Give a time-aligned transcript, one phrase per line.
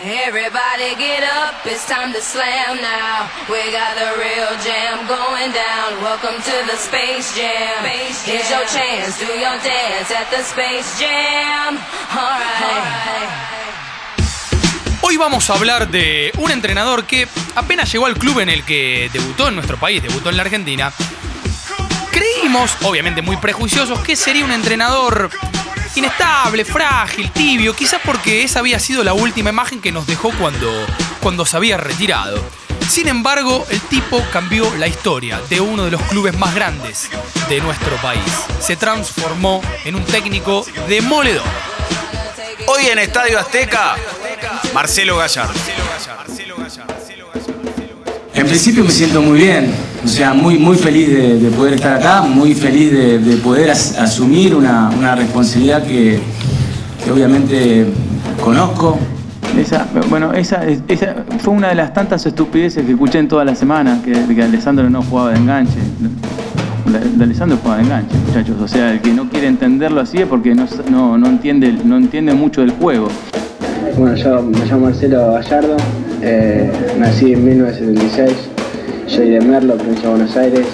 [0.00, 3.28] Everybody get up, it's time to slam now.
[3.50, 6.00] We got the real jam going down.
[6.00, 7.84] Welcome to the Space Jam.
[8.24, 11.78] Here's your chance, do your dance at the Space Jam.
[12.14, 13.28] Alright.
[15.00, 17.26] Hoy vamos a hablar de un entrenador que
[17.56, 20.92] apenas llegó al club en el que debutó en nuestro país, debutó en la Argentina.
[22.12, 25.28] Creímos, obviamente muy prejuiciosos, que sería un entrenador
[25.96, 30.70] inestable, frágil, tibio, quizás porque esa había sido la última imagen que nos dejó cuando,
[31.20, 32.42] cuando se había retirado.
[32.88, 37.10] Sin embargo, el tipo cambió la historia de uno de los clubes más grandes
[37.48, 38.22] de nuestro país.
[38.60, 41.44] Se transformó en un técnico demoledor.
[42.66, 43.96] Hoy en Estadio Azteca,
[44.72, 45.54] Marcelo Gallardo.
[48.38, 49.66] En principio me siento muy bien,
[50.04, 53.68] o sea, muy, muy feliz de, de poder estar acá, muy feliz de, de poder
[53.70, 56.20] as- asumir una, una responsabilidad que,
[57.04, 57.86] que obviamente
[58.42, 58.96] conozco.
[59.58, 63.56] Esa, bueno, esa, esa fue una de las tantas estupideces que escuché en toda la
[63.56, 65.78] semana, que, que Alessandro no jugaba de enganche.
[67.20, 68.56] Alessandro jugaba de enganche, muchachos.
[68.62, 71.96] O sea, el que no quiere entenderlo así es porque no, no, no, entiende, no
[71.96, 73.08] entiende mucho del juego.
[73.96, 75.76] Bueno, yo me llamo Marcelo Gallardo,
[76.22, 78.30] eh, nací en 1976,
[79.06, 80.66] soy de Merlo, provincia de Buenos Aires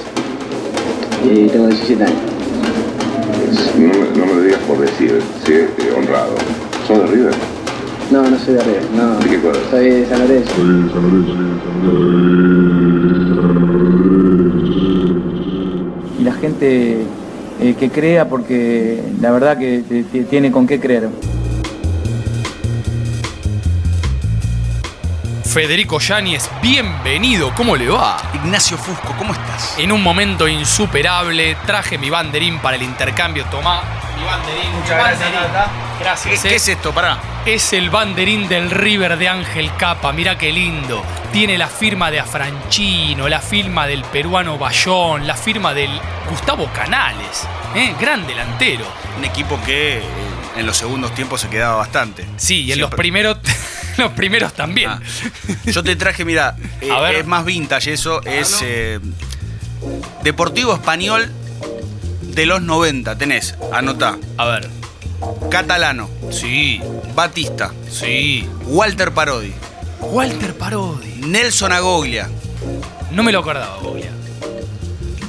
[1.25, 2.17] y tengo 17 años.
[3.79, 6.35] No, me- no me lo digas por decir, sí, eh, honrado.
[6.87, 7.35] ¿Sos de River?
[8.11, 9.61] No, no soy de River, no, ¿De qué cuadra?
[9.71, 10.53] soy de San Lorenzo.
[16.19, 16.99] Y la gente
[17.61, 19.83] eh, que crea porque la verdad que
[20.31, 21.09] tiene con qué creer.
[25.55, 28.17] Federico Yáñez, bienvenido, ¿cómo le va?
[28.35, 29.79] Ignacio Fusco, ¿cómo estás?
[29.79, 33.45] En un momento insuperable, traje mi banderín para el intercambio.
[33.45, 33.85] Tomá,
[34.19, 34.73] mi banderín.
[34.73, 36.43] Muchas gracias, ¿Qué, Gracias.
[36.43, 36.57] qué eh.
[36.57, 36.93] es esto?
[36.93, 37.19] Pará.
[37.47, 41.05] Es el banderín del River de Ángel Capa, mirá qué lindo.
[41.33, 47.47] Tiene la firma de Afranchino, la firma del peruano Bayón, la firma del Gustavo Canales.
[47.77, 47.95] ¿eh?
[48.01, 48.87] Gran delantero.
[49.17, 50.03] Un equipo que eh,
[50.57, 52.27] en los segundos tiempos se quedaba bastante.
[52.39, 53.39] Sí, y en los primeros,
[53.99, 54.91] los primeros también.
[54.91, 55.01] Ah.
[55.67, 59.01] Yo te traje, mira, eh, es más vintage eso, es eh,
[60.23, 61.31] Deportivo Español
[62.23, 63.17] de los 90.
[63.19, 64.69] Tenés, anotá, A ver.
[65.51, 66.81] Catalano, Sí,
[67.15, 68.49] Batista, sí.
[68.67, 69.53] Walter Parodi,
[70.01, 71.15] Walter Parodi.
[71.27, 72.29] Nelson Agoglia.
[73.13, 74.11] No me lo acordaba, Boglia.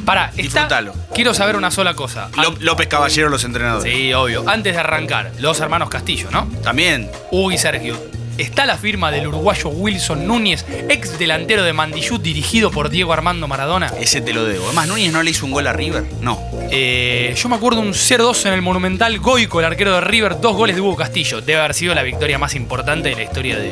[0.05, 0.41] Para, está.
[0.41, 0.93] Disfrútalo.
[1.13, 2.29] Quiero saber una sola cosa.
[2.35, 3.91] Ló- López Caballero, los entrenadores.
[3.93, 4.43] Sí, obvio.
[4.47, 6.47] Antes de arrancar, los hermanos Castillo, ¿no?
[6.63, 7.09] También.
[7.31, 7.97] Hugo y Sergio.
[8.38, 13.47] Está la firma del uruguayo Wilson Núñez, ex delantero de Mandillú, dirigido por Diego Armando
[13.47, 13.94] Maradona.
[14.00, 14.66] Ese te lo debo.
[14.66, 16.03] Además, Núñez no le hizo un gol a River.
[16.19, 16.40] No.
[16.69, 20.56] Eh, yo me acuerdo un 0-2 en el Monumental Goico, el arquero de River, dos
[20.56, 21.40] goles de Hugo Castillo.
[21.40, 23.72] Debe haber sido la victoria más importante de la historia de,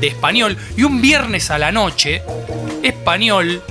[0.00, 0.56] de Español.
[0.74, 2.22] Y un viernes a la noche,
[2.82, 3.62] Español,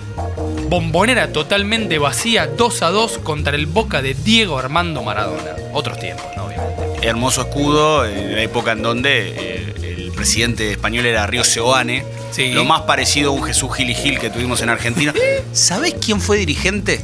[0.69, 5.55] bombonera totalmente vacía, 2 a 2 contra el Boca de Diego Armando Maradona.
[5.73, 6.45] Otros tiempos, ¿no?
[6.45, 6.80] Obviamente.
[7.01, 12.03] Hermoso escudo en la época en donde eh, el presidente español era Río Seoane.
[12.31, 12.51] Sí.
[12.53, 15.13] Lo más parecido a un Jesús Gil y Gil que tuvimos en Argentina.
[15.53, 17.01] ¿Sabés quién fue dirigente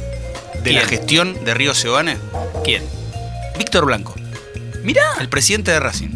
[0.62, 2.16] de la gestión de Río Seoane?
[2.64, 2.82] ¿Quién?
[3.58, 4.14] Víctor Blanco,
[4.84, 6.10] Mirá, el presidente de Racing.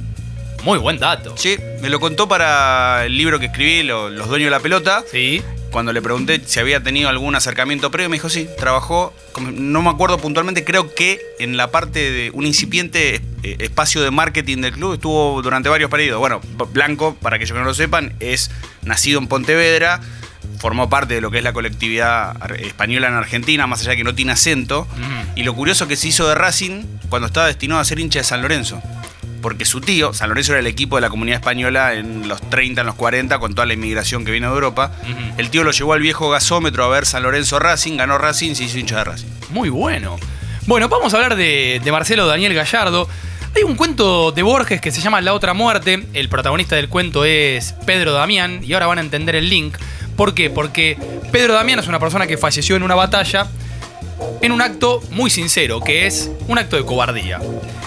[0.63, 1.35] muy buen dato.
[1.37, 5.03] Sí, me lo contó para el libro que escribí, Lo- Los Dueños de la Pelota.
[5.11, 5.43] Sí.
[5.73, 9.15] Cuando le pregunté si había tenido algún acercamiento previo, me dijo sí, trabajó,
[9.53, 14.11] no me acuerdo puntualmente, creo que en la parte de un incipiente eh, espacio de
[14.11, 16.21] marketing del club estuvo durante varios periodos.
[16.21, 18.51] Bueno, Blanco, para aquellos que no lo sepan, es
[18.83, 20.03] nacido en Pontevedra,
[20.59, 24.05] formó parte de lo que es la colectividad española en Argentina, más allá de que
[24.05, 24.87] no tiene acento.
[25.37, 28.25] Y lo curioso que se hizo de Racing cuando estaba destinado a ser hincha de
[28.25, 28.83] San Lorenzo.
[29.43, 32.81] Porque su tío, San Lorenzo era el equipo de la comunidad española en los 30,
[32.81, 34.93] en los 40, con toda la inmigración que vino de Europa.
[35.37, 38.65] El tío lo llevó al viejo gasómetro a ver San Lorenzo Racing, ganó Racing, se
[38.65, 39.29] hizo hincha de Racing.
[39.51, 40.19] Muy bueno.
[40.67, 43.09] Bueno, vamos a hablar de, de Marcelo Daniel Gallardo.
[43.55, 46.07] Hay un cuento de Borges que se llama La otra muerte.
[46.15, 49.77] El protagonista del cuento es Pedro Damián y ahora van a entender el link.
[50.17, 50.49] ¿Por qué?
[50.51, 50.97] Porque
[51.33, 53.49] Pedro Damián es una persona que falleció en una batalla
[54.41, 57.41] en un acto muy sincero, que es un acto de cobardía.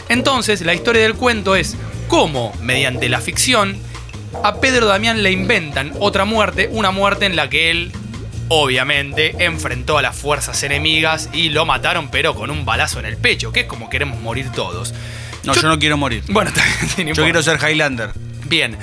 [0.10, 1.76] Entonces, la historia del cuento es
[2.08, 3.78] cómo, mediante la ficción,
[4.44, 7.92] a Pedro Damián le inventan otra muerte, una muerte en la que él,
[8.50, 13.18] obviamente, enfrentó a las fuerzas enemigas y lo mataron, pero con un balazo en el
[13.18, 14.94] pecho, que es como queremos morir todos.
[15.44, 16.24] No, yo, no quiero morir.
[16.28, 16.52] Bueno,
[16.98, 18.12] no Yo quiero ser Highlander.
[18.46, 18.78] Bien.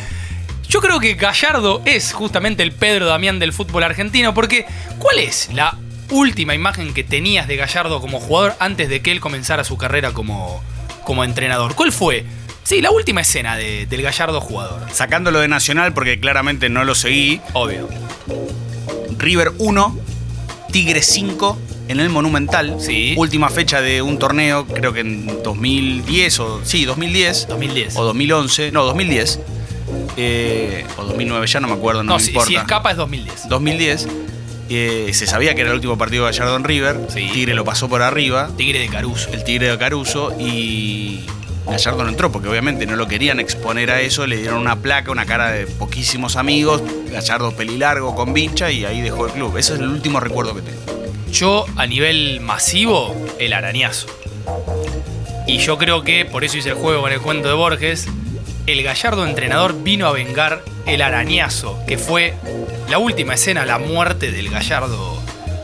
[0.69, 4.65] Yo creo que Gallardo es justamente el Pedro Damián del fútbol argentino, porque
[4.99, 5.77] ¿cuál es la
[6.13, 10.13] última imagen que tenías de Gallardo como jugador antes de que él comenzara su carrera
[10.13, 10.63] como,
[11.05, 11.75] como entrenador?
[11.75, 12.25] ¿Cuál fue
[12.65, 14.81] Sí, la última escena de- del Gallardo jugador.
[14.93, 17.41] Sacándolo de Nacional porque claramente no lo seguí.
[17.55, 17.89] Obvio.
[19.19, 19.99] River 1,
[20.71, 22.77] Tigre 5 en el Monumental.
[22.79, 23.15] Sí.
[23.17, 26.61] Última fecha de un torneo, creo que en 2010 o.
[26.65, 27.49] Sí, 2010.
[27.49, 27.97] 2010.
[27.97, 28.71] O 2011.
[28.73, 29.41] No, 2010.
[30.17, 32.49] Eh, o 2009, ya no me acuerdo, no, No, me si, importa.
[32.49, 33.49] si escapa es 2010.
[33.49, 34.09] 2010.
[34.69, 37.01] Eh, se sabía que era el último partido de Gallardo en River.
[37.09, 37.29] Sí.
[37.33, 38.51] Tigre lo pasó por arriba.
[38.57, 39.31] Tigre de Caruso.
[39.33, 40.33] El Tigre de Caruso.
[40.39, 41.25] Y
[41.67, 44.27] Gallardo no entró porque obviamente no lo querían exponer a eso.
[44.27, 46.83] Le dieron una placa, una cara de poquísimos amigos.
[47.11, 49.57] Gallardo pelilargo con vincha y ahí dejó el club.
[49.57, 50.81] Ese es el último recuerdo que tengo.
[51.33, 54.07] Yo, a nivel masivo, el arañazo.
[55.47, 58.07] Y yo creo que, por eso hice el juego con el cuento de Borges,
[58.67, 62.35] el gallardo entrenador vino a vengar el arañazo, que fue
[62.89, 65.21] la última escena, la muerte del gallardo,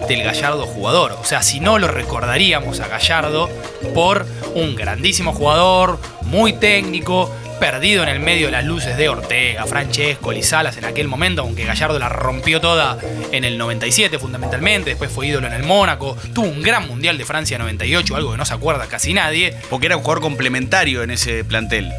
[0.08, 1.12] del gallardo jugador.
[1.12, 3.50] O sea, si no lo recordaríamos a Gallardo
[3.94, 9.66] por un grandísimo jugador, muy técnico, perdido en el medio de las luces de Ortega,
[9.66, 12.98] Francesco, Lizalas en aquel momento, aunque Gallardo la rompió toda
[13.32, 17.24] en el 97 fundamentalmente, después fue ídolo en el Mónaco, tuvo un gran Mundial de
[17.24, 21.10] Francia 98, algo que no se acuerda casi nadie, Porque era un jugador complementario en
[21.10, 21.92] ese plantel.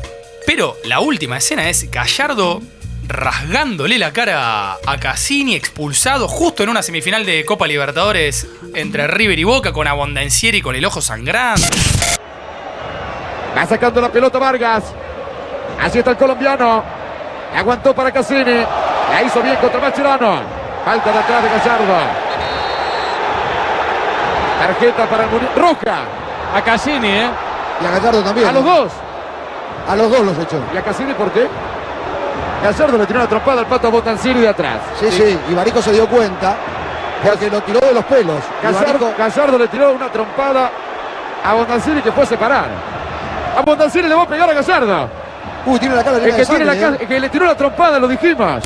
[0.49, 2.59] Pero la última escena es Gallardo
[3.07, 9.37] rasgándole la cara a Cassini, expulsado justo en una semifinal de Copa Libertadores entre River
[9.37, 11.67] y Boca con Abondancieri con el ojo sangrando.
[13.55, 14.85] Va sacando la pelota Vargas.
[15.79, 16.83] Así está el colombiano.
[17.55, 18.65] Aguantó para Cassini.
[19.11, 20.41] La hizo bien contra Mascherano.
[20.83, 21.95] Falta de atrás de Gallardo.
[24.59, 25.99] Tarjeta para el Muri- Roja.
[26.55, 27.29] A Cassini, ¿eh?
[27.83, 28.47] Y a Gallardo también.
[28.47, 28.91] A los dos.
[29.87, 30.61] A los dos los echó.
[30.73, 31.47] ¿Y a Cassini por qué?
[32.63, 34.79] Gallardo le tiró una trompada al pato a Botancini de atrás.
[34.99, 35.37] Sí, sí.
[35.49, 36.57] Y Barico se dio cuenta
[37.23, 38.43] porque lo tiró de los pelos.
[38.61, 40.71] Gallardo, Barico- Gallardo le tiró una trompada
[41.43, 42.67] a Bondancini que fue a separar.
[43.57, 45.09] A Bondancini le va a pegar a Gallardo.
[45.65, 46.97] Uy, tiene la cara El que, de tiene la ¿eh?
[46.99, 48.63] el que le tiró la trompada, lo dijimos.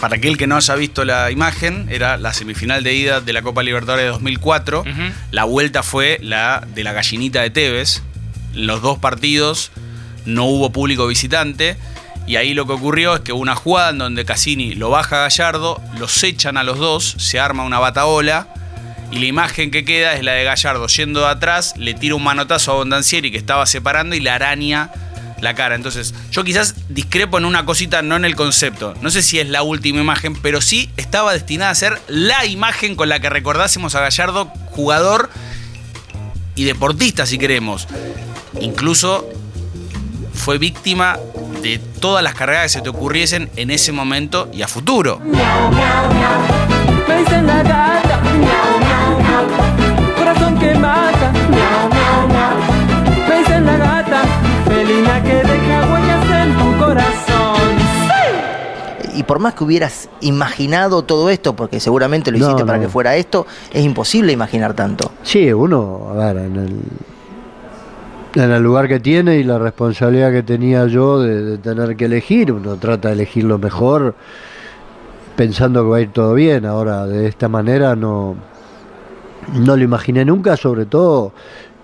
[0.00, 3.42] Para aquel que no haya visto la imagen, era la semifinal de ida de la
[3.42, 4.80] Copa Libertadores de 2004.
[4.82, 4.88] Ujú.
[5.32, 8.02] La vuelta fue la de la gallinita de Tevez.
[8.58, 9.70] Los dos partidos
[10.26, 11.76] no hubo público visitante.
[12.26, 15.28] Y ahí lo que ocurrió es que una jugada en donde Cassini lo baja a
[15.28, 18.48] Gallardo, los echan a los dos, se arma una bataola.
[19.10, 22.24] Y la imagen que queda es la de Gallardo yendo de atrás, le tira un
[22.24, 24.90] manotazo a Bondancieri que estaba separando y le araña
[25.40, 25.76] la cara.
[25.76, 28.94] Entonces, yo quizás discrepo en una cosita, no en el concepto.
[29.00, 32.96] No sé si es la última imagen, pero sí estaba destinada a ser la imagen
[32.96, 35.30] con la que recordásemos a Gallardo, jugador
[36.54, 37.86] y deportista, si queremos.
[38.60, 39.28] Incluso
[40.32, 41.18] fue víctima
[41.62, 45.18] de todas las cargadas que se te ocurriesen en ese momento y a futuro.
[45.20, 50.16] Me dicen la gata, miau, miau, miau.
[50.16, 53.28] Corazón que mata, miau, miau, miau.
[53.28, 54.22] Me dicen la gata,
[54.66, 57.78] felina que deja huellas en tu corazón.
[59.16, 62.88] Y por más que hubieras imaginado todo esto, porque seguramente lo No, hiciste para que
[62.88, 65.10] fuera esto, es imposible imaginar tanto.
[65.24, 66.80] Sí, uno, a ver, en el,
[68.34, 72.52] en el lugar que tiene y la responsabilidad que tenía yo de, tener que elegir,
[72.52, 74.14] uno trata de elegir lo mejor
[75.36, 76.66] pensando que va a ir todo bien.
[76.66, 78.36] Ahora, de esta manera no,
[79.54, 81.32] no lo imaginé nunca, sobre todo,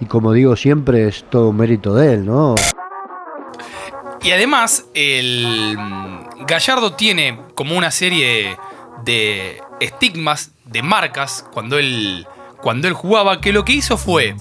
[0.00, 2.56] y como digo siempre, es todo un mérito de él, ¿no?
[4.22, 5.76] Y además, el
[6.46, 8.56] Gallardo tiene como una serie
[9.04, 12.26] de estigmas, de marcas, cuando él,
[12.64, 14.36] cuando él jugaba, que lo que hizo fue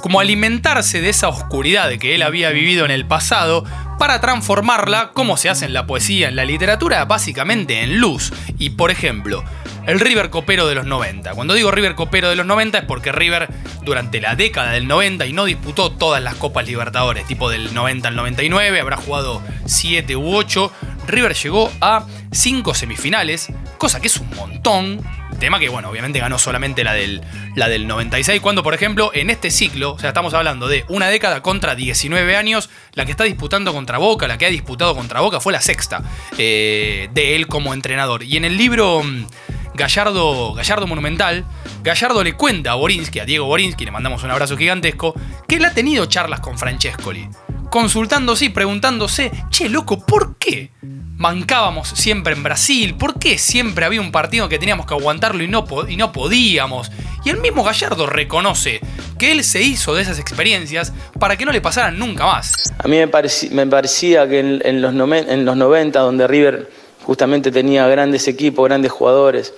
[0.00, 3.64] como alimentarse de esa oscuridad que él había vivido en el pasado
[3.98, 8.32] para transformarla, como se hace en la poesía, en la literatura, básicamente en luz.
[8.58, 9.42] Y por ejemplo,
[9.88, 11.32] el River Copero de los 90.
[11.32, 13.48] Cuando digo River Copero de los 90 es porque River
[13.82, 18.06] durante la década del 90 y no disputó todas las Copas Libertadores, tipo del 90
[18.06, 20.72] al 99, habrá jugado 7 u 8.
[21.08, 23.48] River llegó a 5 semifinales,
[23.78, 25.00] cosa que es un montón.
[25.38, 27.22] Tema que, bueno, obviamente ganó solamente la del,
[27.54, 31.08] la del 96, cuando, por ejemplo, en este ciclo, o sea, estamos hablando de una
[31.08, 35.20] década contra 19 años, la que está disputando contra Boca, la que ha disputado contra
[35.20, 36.02] Boca, fue la sexta
[36.38, 38.24] eh, de él como entrenador.
[38.24, 39.26] Y en el libro mm,
[39.74, 41.44] Gallardo, Gallardo Monumental,
[41.84, 45.14] Gallardo le cuenta a Borinsky, a Diego Borinsky, le mandamos un abrazo gigantesco,
[45.46, 47.28] que él ha tenido charlas con Francescoli,
[47.70, 50.72] consultándose y preguntándose, che, loco, ¿por qué
[51.18, 52.94] mancábamos siempre en Brasil?
[52.94, 56.90] ¿Por qué siempre había un partido que teníamos que aguantarlo y no, y no podíamos?
[57.24, 58.80] Y el mismo Gallardo reconoce
[59.18, 62.72] que él se hizo de esas experiencias para que no le pasaran nunca más.
[62.78, 66.70] A mí me, parecía que en, los en los 90, donde River
[67.02, 69.52] justamente tenía grandes equipos, grandes jugadores,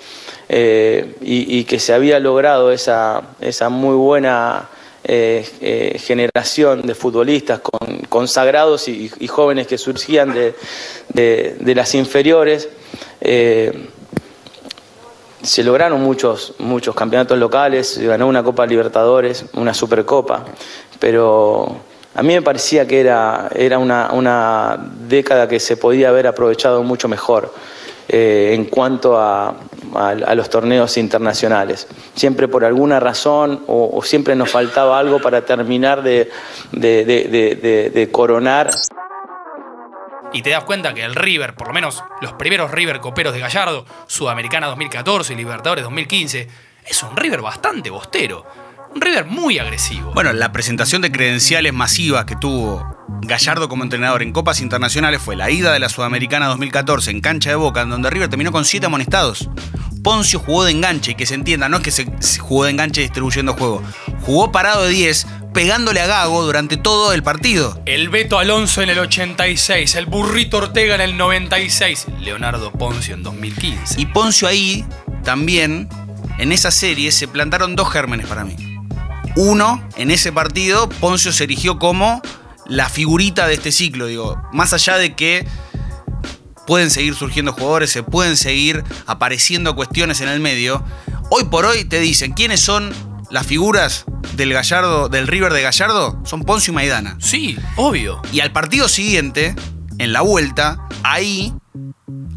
[0.48, 3.22] eh, y, que se había logrado esa
[3.68, 4.68] muy buena
[5.12, 10.54] eh, eh, generación de futbolistas con- consagrados y, jóvenes que surgían de,
[11.08, 12.68] de- de las inferiores.
[13.20, 13.88] Eh,
[15.42, 20.44] se lograron muchos, muchos campeonatos locales, se ganó una Copa Libertadores, una Supercopa,
[21.00, 21.76] pero
[22.14, 26.84] a mí me parecía que era, era una, una década que se podía haber aprovechado
[26.84, 27.52] mucho mejor
[28.12, 29.54] eh, en cuanto a,
[29.94, 31.86] a- los torneos internacionales.
[32.14, 36.30] Siempre por alguna razón o, siempre nos faltaba algo para terminar de-
[36.72, 38.70] de- de- de coronar.
[40.32, 43.40] Y te das cuenta que el River, por lo menos los primeros River coperos de
[43.40, 46.48] Gallardo, Sudamericana 2014 y Libertadores 2015,
[46.86, 48.44] es un River bastante bostero.
[48.92, 50.12] Un River muy agresivo.
[50.14, 55.36] Bueno, la presentación de credenciales masivas que tuvo Gallardo como entrenador en Copas Internacionales fue
[55.36, 58.64] la ida de la Sudamericana 2014 en cancha de Boca, en donde River terminó con
[58.64, 59.48] siete amonestados.
[60.02, 62.70] Poncio jugó de enganche, y que se entienda, no es que se se jugó de
[62.70, 63.82] enganche distribuyendo juego.
[64.22, 67.80] Jugó parado de 10, pegándole a Gago durante todo el partido.
[67.86, 73.22] El Beto Alonso en el 86, el Burrito Ortega en el 96, Leonardo Poncio en
[73.22, 74.00] 2015.
[74.00, 74.84] Y Poncio ahí
[75.22, 75.88] también,
[76.38, 78.69] en esa serie, se plantaron dos gérmenes para mí.
[79.36, 82.20] Uno, en ese partido, Poncio se erigió como
[82.66, 84.06] la figurita de este ciclo.
[84.06, 85.46] Digo, más allá de que
[86.66, 90.84] pueden seguir surgiendo jugadores, se pueden seguir apareciendo cuestiones en el medio.
[91.30, 92.92] Hoy por hoy te dicen quiénes son
[93.30, 97.16] las figuras del Gallardo, del River de Gallardo, son Poncio y Maidana.
[97.20, 98.20] Sí, obvio.
[98.32, 99.54] Y al partido siguiente,
[99.98, 101.54] en la vuelta, ahí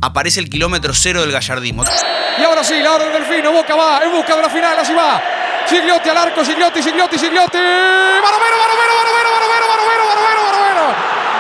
[0.02, 1.84] aparece el kilómetro cero del gallardismo.
[2.40, 4.94] Y ahora sí, la hora del Delfino, Boca va en busca de la final, así
[4.94, 5.22] va.
[5.66, 7.58] Sigliotti al arco, Sigliotti, Sigliotti, Sigliotti.
[7.58, 10.86] Barovero, Barovero, Barovero, Barovero, Barovero, Barovero, Barovero.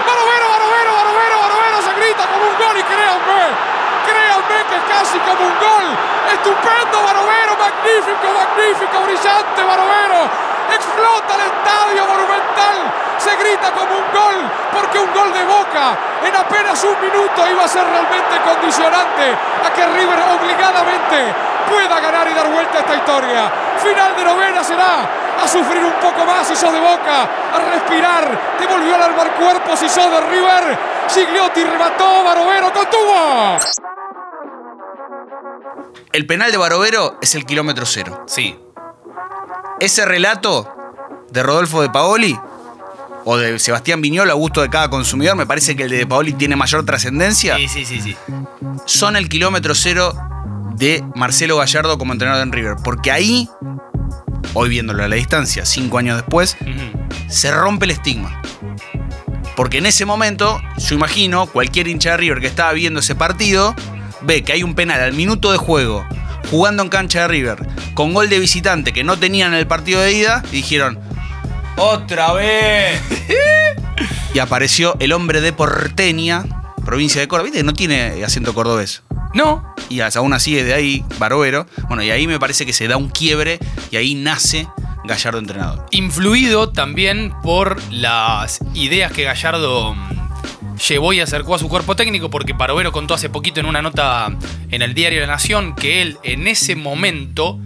[0.07, 3.43] Barovero, Barovero, Barovero, Barovero, se grita como un gol y créanme,
[4.07, 5.85] créanme que es casi como un gol.
[6.33, 10.19] Estupendo Barovero, magnífico, magnífico, brillante Barovero.
[10.71, 12.77] Explota el estadio monumental,
[13.19, 14.37] se grita como un gol,
[14.71, 15.93] porque un gol de Boca
[16.25, 22.27] en apenas un minuto iba a ser realmente condicionante a que River obligadamente pueda ganar
[22.29, 23.51] y dar vuelta a esta historia.
[23.77, 28.55] Final de novena será a sufrir un poco más si sos de Boca, a respirar,
[28.57, 30.77] te volvió al armar cuerpo si sos de River.
[31.07, 33.57] Sigliotti remató, Barovero contuvo.
[36.11, 38.23] El penal de Barovero es el kilómetro cero.
[38.27, 38.57] Sí.
[39.79, 40.71] Ese relato
[41.29, 42.39] de Rodolfo de Paoli
[43.25, 46.33] o de Sebastián Viñola a gusto de cada consumidor, me parece que el de Paoli
[46.33, 47.55] tiene mayor trascendencia.
[47.55, 48.17] Sí, sí, sí, sí.
[48.85, 50.13] Son el kilómetro cero
[50.83, 52.75] de Marcelo Gallardo como entrenador en River.
[52.83, 53.47] Porque ahí,
[54.53, 56.57] hoy viéndolo a la distancia, cinco años después,
[57.29, 58.41] se rompe el estigma.
[59.55, 63.73] Porque en ese momento, yo imagino, cualquier hincha de River que estaba viendo ese partido,
[64.23, 66.05] ve que hay un penal al minuto de juego,
[66.49, 70.01] jugando en cancha de River, con gol de visitante que no tenían en el partido
[70.01, 70.99] de ida, y dijeron,
[71.77, 73.01] ¡Otra vez!
[74.33, 76.43] y apareció el hombre de Porteña,
[76.83, 77.45] provincia de Córdoba.
[77.51, 77.63] ¿Viste?
[77.63, 79.03] No tiene acento cordobés.
[79.33, 79.73] No.
[79.89, 81.65] Y aún así de ahí, Barovero.
[81.87, 83.59] Bueno, y ahí me parece que se da un quiebre
[83.91, 84.67] y ahí nace
[85.03, 85.85] Gallardo entrenador.
[85.91, 92.29] Influido también por las ideas que Gallardo mm, llevó y acercó a su cuerpo técnico,
[92.29, 94.35] porque Parovero contó hace poquito en una nota
[94.71, 97.59] en el diario La Nación que él en ese momento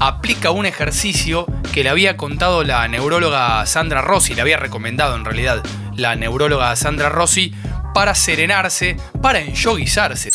[0.00, 5.24] aplica un ejercicio que le había contado la neuróloga Sandra Rossi, le había recomendado en
[5.24, 5.62] realidad
[5.94, 7.54] la neuróloga Sandra Rossi
[7.94, 10.30] para serenarse, para enyoguizarse.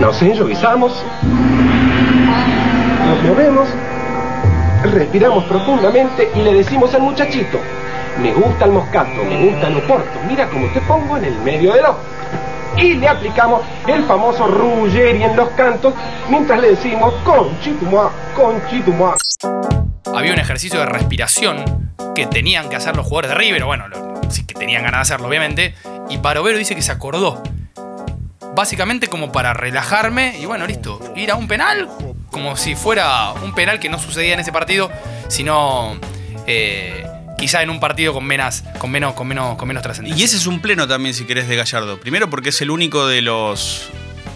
[0.00, 1.04] Nos enyoguizamos,
[3.06, 3.68] nos movemos,
[4.94, 7.58] respiramos profundamente y le decimos al muchachito,
[8.22, 11.74] me gusta el moscato, me gusta el oporto, mira cómo te pongo en el medio
[11.74, 12.00] del ojo.
[12.78, 15.92] Y le aplicamos el famoso Ruggeri en los cantos
[16.30, 19.16] mientras le decimos conchitumá, conchitumá.
[20.16, 23.84] había un ejercicio de respiración que tenían que hacer los jugadores de River, bueno,
[24.30, 25.74] sí que tenían ganas de hacerlo, obviamente,
[26.08, 27.42] y Barovero dice que se acordó.
[28.60, 31.88] Básicamente como para relajarme y bueno, listo, ir a un penal
[32.30, 34.92] como si fuera un penal que no sucedía en ese partido,
[35.28, 35.98] sino
[36.46, 37.06] eh,
[37.38, 40.20] quizá en un partido con menos, con menos, con menos, con menos trascendencia.
[40.20, 41.98] Y ese es un pleno también, si querés, de Gallardo.
[42.00, 43.88] Primero porque es el único de los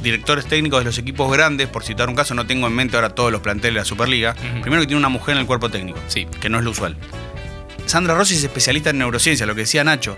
[0.02, 3.10] directores técnicos de los equipos grandes, por citar un caso, no tengo en mente ahora
[3.10, 4.32] todos los planteles de la Superliga.
[4.62, 6.26] Primero que tiene una mujer en el cuerpo técnico, sí.
[6.40, 6.96] que no es lo usual.
[7.84, 10.16] Sandra Rossi es especialista en neurociencia, lo que decía Nacho.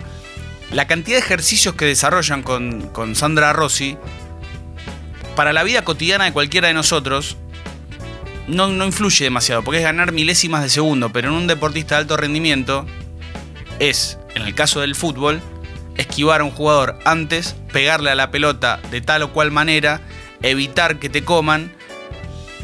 [0.71, 3.97] La cantidad de ejercicios que desarrollan con, con Sandra Rossi,
[5.35, 7.37] para la vida cotidiana de cualquiera de nosotros,
[8.47, 12.01] no, no influye demasiado, porque es ganar milésimas de segundo, pero en un deportista de
[12.01, 12.85] alto rendimiento
[13.79, 15.41] es, en el caso del fútbol,
[15.95, 20.01] esquivar a un jugador antes, pegarle a la pelota de tal o cual manera,
[20.41, 21.71] evitar que te coman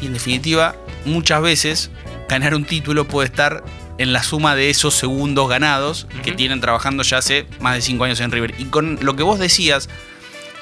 [0.00, 1.90] y en definitiva, muchas veces
[2.28, 3.62] ganar un título puede estar
[3.98, 8.04] en la suma de esos segundos ganados que tienen trabajando ya hace más de cinco
[8.04, 8.54] años en River.
[8.58, 9.88] Y con lo que vos decías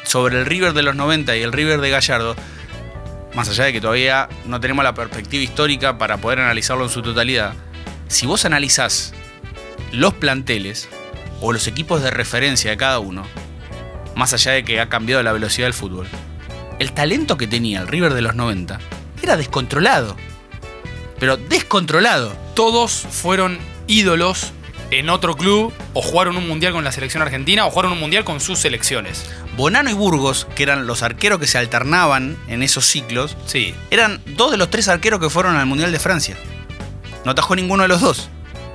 [0.05, 2.37] sobre el River de los 90 y el River de Gallardo,
[3.35, 7.03] más allá de que todavía no tenemos la perspectiva histórica para poder analizarlo en su
[7.03, 7.55] totalidad,
[8.09, 9.15] si vos analizás
[9.93, 10.89] los planteles
[11.41, 13.25] o los equipos de referencia de cada uno,
[14.15, 16.07] más allá de que ha cambiado la velocidad del fútbol,
[16.79, 18.79] el talento que tenía el River de los 90
[19.23, 20.17] era descontrolado.
[21.23, 22.33] Pero descontrolado.
[22.55, 24.51] Todos fueron ídolos
[24.91, 28.25] en otro club o jugaron un mundial con la selección argentina o jugaron un mundial
[28.25, 29.31] con sus selecciones.
[29.57, 33.73] Bonano y Burgos, que eran los arqueros que se alternaban en esos ciclos, Sí.
[33.93, 36.37] eran dos de los tres arqueros que fueron al Mundial de Francia.
[37.25, 38.29] No atajó ninguno de los dos.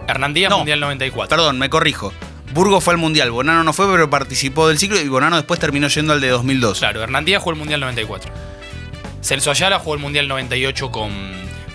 [0.07, 0.59] Hernán Díaz, No.
[0.59, 1.27] Mundial 94.
[1.35, 2.13] Perdón, me corrijo.
[2.53, 5.89] Burgos fue al Mundial, Bonano no fue, pero participó del ciclo y Bonano después terminó
[5.89, 6.79] yendo al de 2002.
[6.79, 8.31] Claro, Hernán Díaz jugó el Mundial 94.
[9.21, 11.11] Celso Ayala jugó el Mundial 98 con,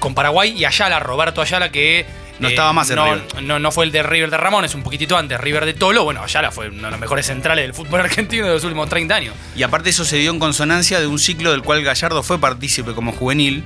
[0.02, 2.00] con Paraguay y Ayala, Roberto Ayala, que.
[2.00, 2.06] eh,
[2.40, 3.42] No estaba más en no, River.
[3.44, 6.02] No, no fue el de River de Ramón, es un poquitito antes, River de Tolo.
[6.02, 9.14] Bueno, Ayala fue uno de los mejores centrales del fútbol argentino de los últimos 30
[9.14, 9.34] años.
[9.54, 12.94] Y aparte eso se dio en consonancia de un ciclo del cual Gallardo fue partícipe
[12.94, 13.64] como juvenil.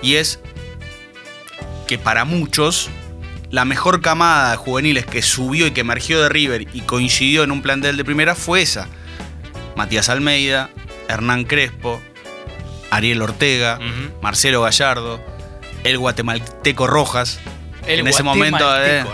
[0.00, 0.38] Y es
[1.88, 2.88] que para muchos
[3.50, 7.50] la mejor camada de juveniles que subió y que emergió de River y coincidió en
[7.50, 8.86] un plantel de primera fue esa.
[9.76, 10.70] Matías Almeida,
[11.08, 12.00] Hernán Crespo,
[12.90, 13.80] Ariel Ortega,
[14.22, 15.20] Marcelo Gallardo,
[15.84, 17.38] el guatemalteco Rojas.
[17.86, 19.04] El en ese momento, eh,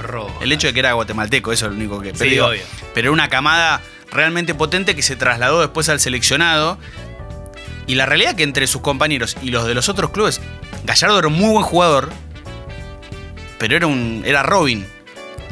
[0.40, 2.62] el hecho de que era guatemalteco, eso es lo único que Sí, pero digo, obvio.
[2.94, 3.80] Pero era una camada
[4.12, 6.78] realmente potente que se trasladó después al seleccionado.
[7.88, 10.40] Y la realidad es que entre sus compañeros y los de los otros clubes,
[10.84, 12.10] Gallardo era un muy buen jugador,
[13.58, 14.86] pero era un era Robin,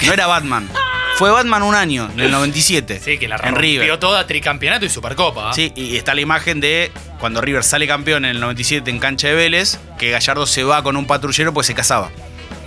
[0.06, 0.68] no era Batman.
[1.18, 3.00] Fue Batman un año, en el 97.
[3.04, 3.88] Sí, que la en River.
[3.88, 5.50] rompió toda tricampeonato y Supercopa.
[5.50, 5.52] ¿ah?
[5.52, 9.26] Sí, y está la imagen de cuando River sale campeón en el 97 en cancha
[9.26, 12.12] de Vélez, que Gallardo se va con un patrullero pues se casaba.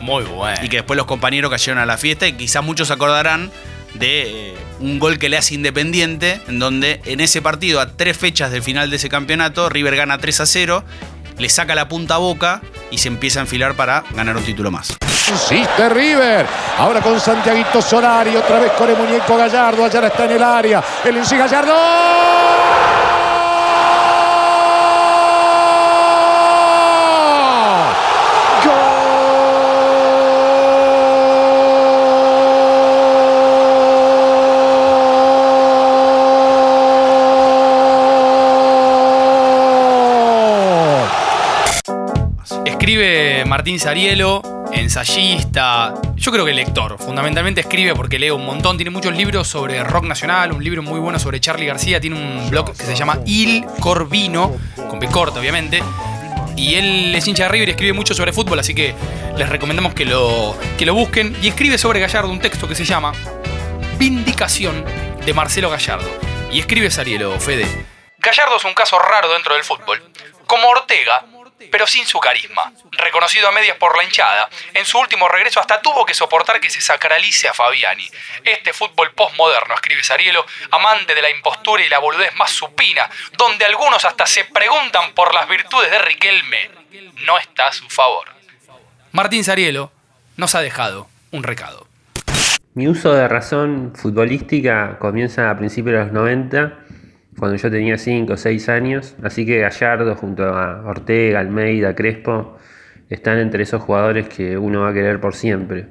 [0.01, 0.59] Muy bueno.
[0.61, 3.49] Y que después los compañeros cayeron a la fiesta y quizás muchos se acordarán
[3.93, 8.17] de eh, un gol que le hace Independiente, en donde en ese partido, a tres
[8.17, 10.83] fechas del final de ese campeonato, River gana 3 a 0,
[11.41, 14.95] le saca la punta boca y se empieza a enfilar para ganar un título más.
[15.31, 16.45] Insiste River.
[16.77, 18.35] Ahora con Santiaguito Solari.
[18.35, 19.83] Otra vez con el muñeco Gallardo.
[19.83, 20.83] Allá está en el área.
[21.03, 23.10] El en sí Gallardo.
[42.81, 44.41] Escribe Martín Sarielo,
[44.73, 46.97] ensayista, yo creo que lector.
[46.97, 50.99] Fundamentalmente escribe porque lee un montón, tiene muchos libros sobre rock nacional, un libro muy
[50.99, 54.57] bueno sobre Charlie García, tiene un blog que se llama Il Corvino,
[54.89, 55.83] con B corta obviamente.
[56.57, 58.95] Y él es hincha de River y escribe mucho sobre fútbol, así que
[59.37, 61.37] les recomendamos que lo, que lo busquen.
[61.39, 63.13] Y escribe sobre Gallardo un texto que se llama
[63.99, 64.83] Vindicación
[65.23, 66.09] de Marcelo Gallardo.
[66.51, 67.67] Y escribe Sarielo, Fede.
[68.17, 70.01] Gallardo es un caso raro dentro del fútbol.
[70.47, 71.25] Como Ortega,
[71.69, 72.71] pero sin su carisma.
[72.91, 76.69] Reconocido a medias por la hinchada, en su último regreso hasta tuvo que soportar que
[76.69, 78.09] se sacralice a Fabiani.
[78.43, 83.65] Este fútbol postmoderno, escribe Sarielo, amante de la impostura y la boludez más supina, donde
[83.65, 86.71] algunos hasta se preguntan por las virtudes de Riquelme,
[87.25, 88.29] no está a su favor.
[89.11, 89.91] Martín Sarielo
[90.37, 91.87] nos ha dejado un recado.
[92.73, 96.79] Mi uso de razón futbolística comienza a principios de los 90,
[97.41, 102.55] cuando yo tenía 5 o 6 años, así que Gallardo junto a Ortega, Almeida, Crespo,
[103.09, 105.87] están entre esos jugadores que uno va a querer por siempre.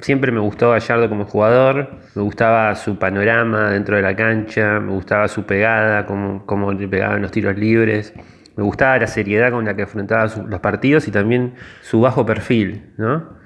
[0.00, 4.92] Siempre me gustó Gallardo como jugador, me gustaba su panorama dentro de la cancha, me
[4.92, 8.14] gustaba su pegada, cómo, cómo le pegaban los tiros libres,
[8.56, 12.94] me gustaba la seriedad con la que afrontaba los partidos y también su bajo perfil,
[12.96, 13.36] ¿no?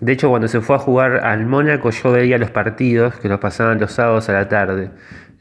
[0.00, 3.40] De hecho, cuando se fue a jugar al Mónaco, yo veía los partidos que los
[3.40, 4.90] pasaban los sábados a la tarde.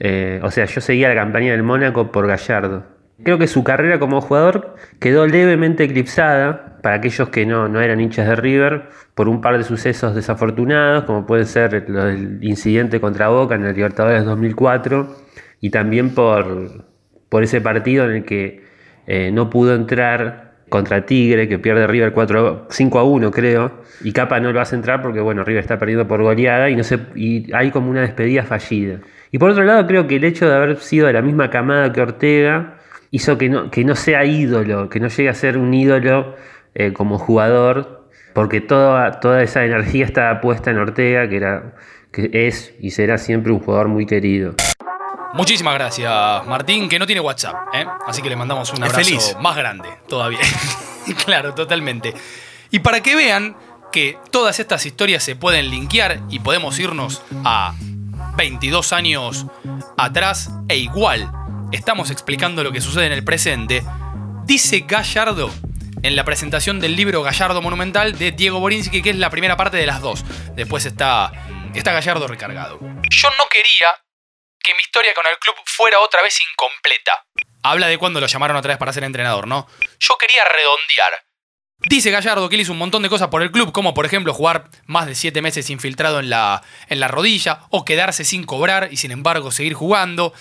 [0.04, 2.86] Eh, o sea, yo seguía la campaña del Mónaco por Gallardo.
[3.24, 8.02] Creo que su carrera como jugador quedó levemente eclipsada para aquellos que no, no eran
[8.02, 13.28] hinchas de River por un par de sucesos desafortunados, como puede ser del incidente contra
[13.28, 15.16] Boca en el Libertadores 2004
[15.60, 16.84] y también por,
[17.30, 18.64] por ese partido en el que
[19.06, 24.14] eh, no pudo entrar contra Tigre, que pierde River 4, 5 a 1 creo, y
[24.14, 26.82] Capa no lo hace entrar porque bueno, River está perdiendo por goleada y, no
[27.14, 28.98] y hay como una despedida fallida.
[29.32, 31.91] Y por otro lado creo que el hecho de haber sido de la misma camada
[31.94, 32.78] que Ortega
[33.12, 36.36] hizo que no, que no sea ídolo, que no llegue a ser un ídolo
[36.76, 41.76] eh, como jugador, porque toda, toda esa energía estaba puesta en Ortega, que, era,
[42.12, 44.56] que es y será siempre un jugador muy querido.
[45.34, 46.12] Muchísimas gracias,
[46.46, 47.86] Martín, que no tiene WhatsApp, ¿eh?
[48.06, 49.36] así que le mandamos un abrazo feliz.
[49.39, 50.39] más grande todavía.
[51.26, 52.13] claro, totalmente.
[52.70, 53.56] Y para que vean
[53.94, 57.74] que todas estas historias se pueden linkear y podemos irnos a
[58.36, 59.46] 22 años
[59.98, 61.32] atrás e igual
[61.72, 63.84] estamos explicando lo que sucede en el presente,
[64.46, 65.52] dice Gallardo
[66.04, 69.78] en la presentación del libro Gallardo Monumental de Diego Borinsky, que es la primera parte
[69.78, 70.24] de las dos.
[70.56, 71.32] Después está,
[71.76, 72.80] está Gallardo recargado.
[73.10, 73.89] Yo no quería
[74.60, 77.26] que mi historia con el club fuera otra vez incompleta.
[77.63, 79.67] Habla de cuando lo llamaron otra vez para ser entrenador, ¿no?
[80.00, 81.24] Yo quería redondear.
[81.84, 84.34] Dice Gallardo que él hizo un montón de cosas por el club, como por ejemplo
[84.34, 88.89] jugar más de 7 meses infiltrado en la, en la rodilla, o quedarse sin cobrar
[88.91, 90.34] y sin embargo seguir jugando.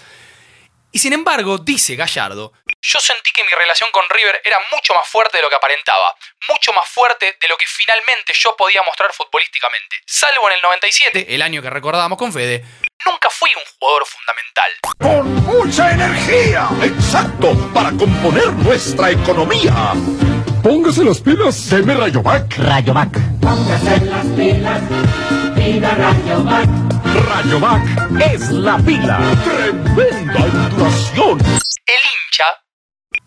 [0.92, 5.06] Y sin embargo, dice Gallardo, yo sentí que mi relación con River era mucho más
[5.08, 6.14] fuerte de lo que aparentaba,
[6.48, 9.96] mucho más fuerte de lo que finalmente yo podía mostrar futbolísticamente.
[10.04, 12.64] Salvo en el 97, el año que recordábamos con Fede,
[13.06, 14.70] nunca fui un jugador fundamental.
[14.98, 16.68] Con mucha energía.
[16.82, 19.94] Exacto, para componer nuestra economía.
[20.62, 22.58] Póngase las pilas, deme Rayovac.
[22.58, 23.10] Rayovac.
[23.40, 24.82] Póngase las pilas,
[25.54, 26.68] pida Rayovac.
[27.28, 27.82] Rayovac
[28.20, 29.18] es la pila.
[29.42, 31.40] Tremenda duración.
[31.86, 32.46] El hincha,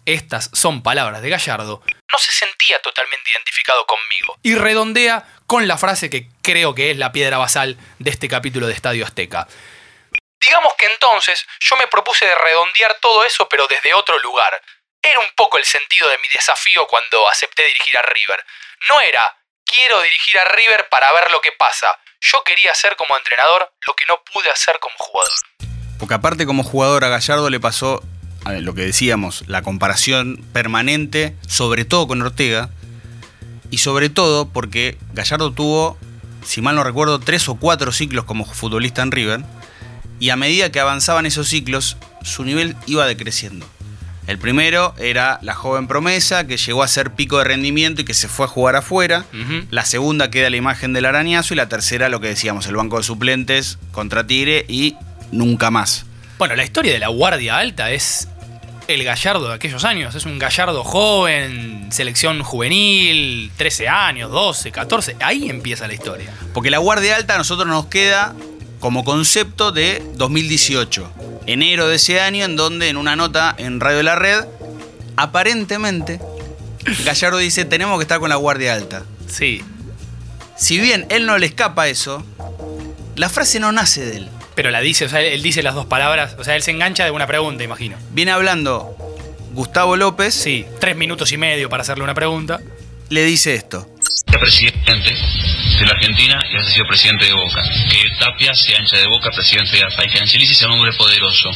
[0.05, 4.37] estas son palabras de Gallardo, no se sentía totalmente identificado conmigo.
[4.43, 8.67] Y redondea con la frase que creo que es la piedra basal de este capítulo
[8.67, 9.47] de Estadio Azteca.
[10.39, 14.61] Digamos que entonces yo me propuse de redondear todo eso pero desde otro lugar.
[15.03, 18.39] Era un poco el sentido de mi desafío cuando acepté dirigir a River.
[18.87, 21.87] No era quiero dirigir a River para ver lo que pasa.
[22.21, 25.33] Yo quería hacer como entrenador lo que no pude hacer como jugador.
[25.99, 28.01] Porque aparte como jugador a Gallardo le pasó
[28.45, 32.69] lo que decíamos, la comparación permanente, sobre todo con Ortega,
[33.71, 35.97] y sobre todo porque Gallardo tuvo,
[36.45, 39.41] si mal no recuerdo, tres o cuatro ciclos como futbolista en River,
[40.19, 43.65] y a medida que avanzaban esos ciclos, su nivel iba decreciendo.
[44.25, 48.13] El primero era la joven promesa que llegó a ser pico de rendimiento y que
[48.13, 49.25] se fue a jugar afuera.
[49.69, 52.97] La segunda queda la imagen del arañazo y la tercera lo que decíamos, el banco
[52.97, 54.95] de suplentes contra Tigre y
[55.31, 56.05] nunca más.
[56.37, 58.27] Bueno, la historia de la Guardia Alta es
[58.87, 60.15] el Gallardo de aquellos años.
[60.15, 65.17] Es un Gallardo joven, selección juvenil, 13 años, 12, 14.
[65.19, 66.33] Ahí empieza la historia.
[66.53, 68.35] Porque la Guardia Alta a nosotros nos queda
[68.83, 71.09] como concepto de 2018,
[71.45, 74.43] enero de ese año, en donde en una nota en Radio de la Red,
[75.15, 76.19] aparentemente,
[77.05, 79.05] Gallardo dice, tenemos que estar con la Guardia Alta.
[79.25, 79.63] Sí.
[80.57, 82.25] Si bien él no le escapa eso,
[83.15, 84.29] la frase no nace de él.
[84.53, 86.35] Pero la dice, o sea, él dice las dos palabras.
[86.37, 87.95] O sea, él se engancha de una pregunta, imagino.
[88.11, 88.97] Viene hablando
[89.53, 90.33] Gustavo López.
[90.33, 92.59] Sí, tres minutos y medio para hacerle una pregunta.
[93.07, 93.87] Le dice esto.
[94.25, 95.15] presidente
[95.79, 97.61] de la Argentina y has sido presidente de Boca.
[97.89, 100.93] Que Tapia sea hincha de Boca, presidente de AFA, y que Angelici sea un hombre
[100.93, 101.49] poderoso.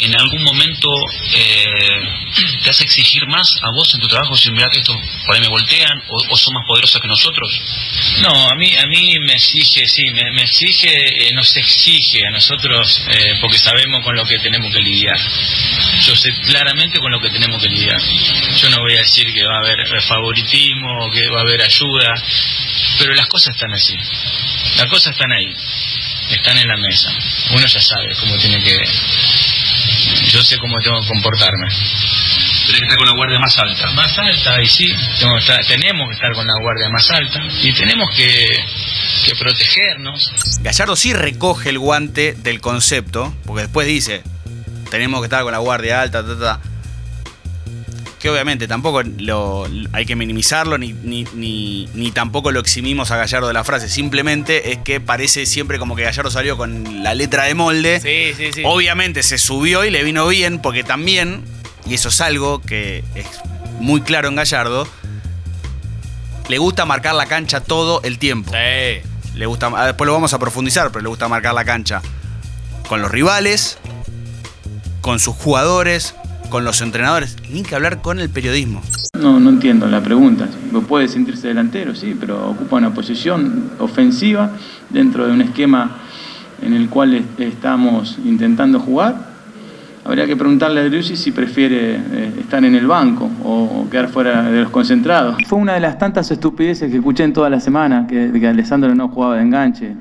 [0.00, 0.88] ¿En algún momento
[1.34, 2.00] eh,
[2.62, 4.34] te hace exigir más a vos en tu trabajo?
[4.34, 7.60] Si mira que esto por ahí me voltean o, son más poderosos que nosotros.
[8.22, 12.30] No, a mí, a mí me exige, sí, me, me exige, eh, nos exige a
[12.30, 15.18] nosotros, eh, porque sabemos con lo que tenemos que lidiar.
[16.00, 18.00] Yo sé claramente con lo que tenemos que lidiar.
[18.56, 21.62] Yo no voy a decir que va a haber eh, favoritismo, que va a haber
[21.62, 22.14] ayuda,
[22.98, 23.96] pero las cosas están así.
[24.76, 25.52] Las cosas están ahí,
[26.30, 27.12] están en la mesa.
[27.50, 28.78] Uno ya sabe cómo tiene que...
[30.32, 31.66] Yo sé cómo tengo que comportarme.
[32.66, 33.90] Tenés que estar con la guardia más alta.
[33.92, 37.40] Más alta, y sí, tengo que estar- tenemos que estar con la guardia más alta
[37.62, 38.48] y tenemos que,
[39.24, 40.30] que protegernos.
[40.60, 44.22] Gallardo sí recoge el guante del concepto, porque después dice,
[44.90, 46.69] tenemos que estar con la guardia alta, ta, ta, ta.
[48.20, 53.16] Que obviamente tampoco lo, hay que minimizarlo, ni, ni, ni- ni tampoco lo eximimos a
[53.16, 57.14] Gallardo de la frase, simplemente es que parece siempre como que Gallardo salió con la
[57.14, 57.98] letra de molde.
[58.00, 58.62] Sí, sí, sí.
[58.64, 61.42] Obviamente se subió y le vino bien, porque también,
[61.86, 63.26] y eso es algo que es
[63.80, 64.86] muy claro en Gallardo,
[66.48, 68.52] le gusta marcar la cancha todo el tiempo.
[69.34, 72.02] Le gusta, ah, después lo vamos a profundizar, pero le gusta marcar la cancha
[72.88, 73.78] con los rivales,
[75.00, 76.14] con sus jugadores,
[76.50, 78.82] con los entrenadores, ni que hablar con el periodismo.
[79.18, 80.48] No, no entiendo la pregunta.
[80.88, 84.50] Puede sentirse delantero, sí, pero ocupa una posición ofensiva
[84.90, 85.98] dentro de un esquema
[86.62, 89.30] en el cual est- estamos intentando jugar.
[90.04, 94.42] Habría que preguntarle a Driussi si prefiere eh, estar en el banco o quedar fuera
[94.42, 95.36] de los concentrados.
[95.46, 99.08] Fue una de las tantas estupideces que escuché en toda la semana, que Alessandro no
[99.08, 99.92] jugaba de enganche.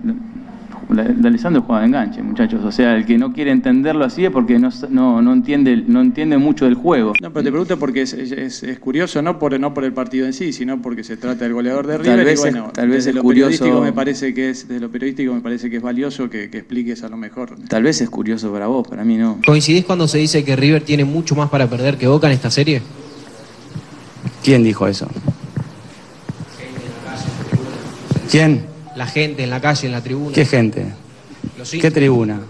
[0.89, 2.63] La- de Alessandro jugaba de enganche, muchachos.
[2.65, 6.01] O sea, el que no quiere entenderlo así es porque no, no, no, entiende, no
[6.01, 7.13] entiende mucho del juego.
[7.21, 9.93] No, pero te pregunto porque es, es- es- es curioso, no por, no por el
[9.93, 12.15] partido en sí, sino porque se trata del goleador de River.
[12.17, 14.49] Tal vez y es- bueno, tal vez desde es lo curioso- periodístico me parece que
[14.49, 17.55] es, desde lo periodístico me parece que es valioso que, que expliques a lo mejor.
[17.67, 19.37] Tal vez es curioso para vos, para mí no.
[19.45, 22.49] ¿Coincidís cuando se dice que River tiene mucho más para perder que Boca en esta
[22.49, 22.81] serie?
[24.43, 25.07] ¿Quién dijo eso?
[28.31, 28.68] ¿Quién?
[28.99, 30.35] La gente en la calle, en la tribuna.
[30.35, 30.85] ¿Qué gente?
[31.57, 32.41] Los ¿Qué tribuna?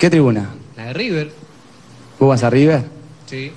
[0.00, 0.50] ¿Qué tribuna?
[0.76, 1.32] La de River.
[2.18, 2.84] ¿Vos vas a River?
[3.26, 3.52] Sí,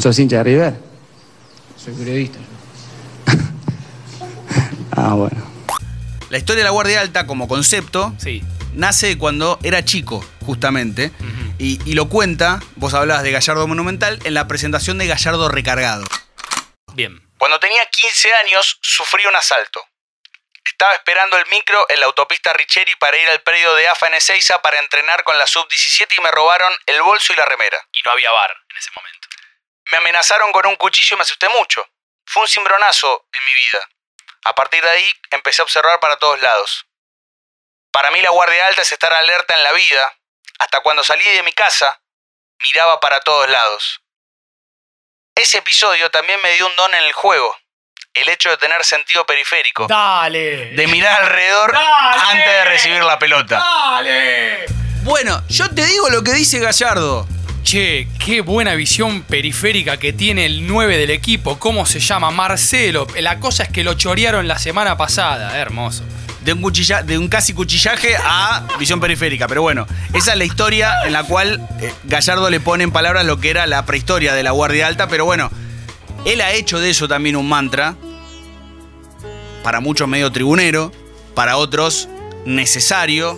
[0.00, 0.74] ¿Sos hincha de River?
[1.76, 2.38] soy periodista.
[4.92, 5.36] Ah, bueno.
[6.30, 8.42] La historia de la Guardia Alta como concepto Sí.
[8.72, 11.12] nace cuando era chico, justamente,
[11.58, 16.06] y, y lo cuenta, vos hablabas de Gallardo Monumental, en la presentación de Gallardo Recargado.
[16.94, 17.20] Bien.
[17.36, 19.80] Cuando tenía 15 años, sufrí un asalto.
[20.76, 24.14] Estaba esperando el micro en la autopista Richeri para ir al predio de AFA en
[24.14, 27.82] Ezeiza para entrenar con la sub-17 y me robaron el bolso y la remera.
[27.92, 29.26] Y no había bar en ese momento.
[29.90, 31.82] Me amenazaron con un cuchillo y me asusté mucho.
[32.26, 33.88] Fue un cimbronazo en mi vida.
[34.44, 36.84] A partir de ahí empecé a observar para todos lados.
[37.90, 40.14] Para mí la guardia alta es estar alerta en la vida.
[40.58, 42.02] Hasta cuando salí de mi casa,
[42.58, 44.02] miraba para todos lados.
[45.34, 47.58] Ese episodio también me dio un don en el juego.
[48.22, 49.86] El hecho de tener sentido periférico.
[49.88, 50.70] ¡Dale!
[50.74, 52.22] De mirar alrededor ¡Dale!
[52.32, 53.58] antes de recibir la pelota.
[53.58, 54.64] ¡Dale!
[55.02, 57.28] Bueno, yo te digo lo que dice Gallardo.
[57.62, 61.58] Che, qué buena visión periférica que tiene el 9 del equipo.
[61.58, 62.30] ¿Cómo se llama?
[62.30, 63.06] Marcelo.
[63.18, 65.58] La cosa es que lo chorearon la semana pasada.
[65.58, 66.04] Hermoso.
[66.42, 69.48] de un, cuchilla- de un casi cuchillaje a visión periférica.
[69.48, 73.24] Pero bueno, esa es la historia en la cual eh, Gallardo le pone en palabras
[73.26, 75.08] lo que era la prehistoria de la Guardia Alta.
[75.08, 75.50] Pero bueno,
[76.24, 77.96] él ha hecho de eso también un mantra.
[79.66, 80.92] Para muchos medio tribunero,
[81.34, 82.08] para otros
[82.44, 83.36] necesario.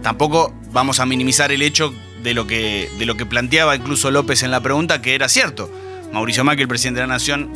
[0.00, 4.44] Tampoco vamos a minimizar el hecho de lo que, de lo que planteaba incluso López
[4.44, 5.68] en la pregunta, que era cierto.
[6.12, 7.50] Mauricio Macri, el presidente de la Nación,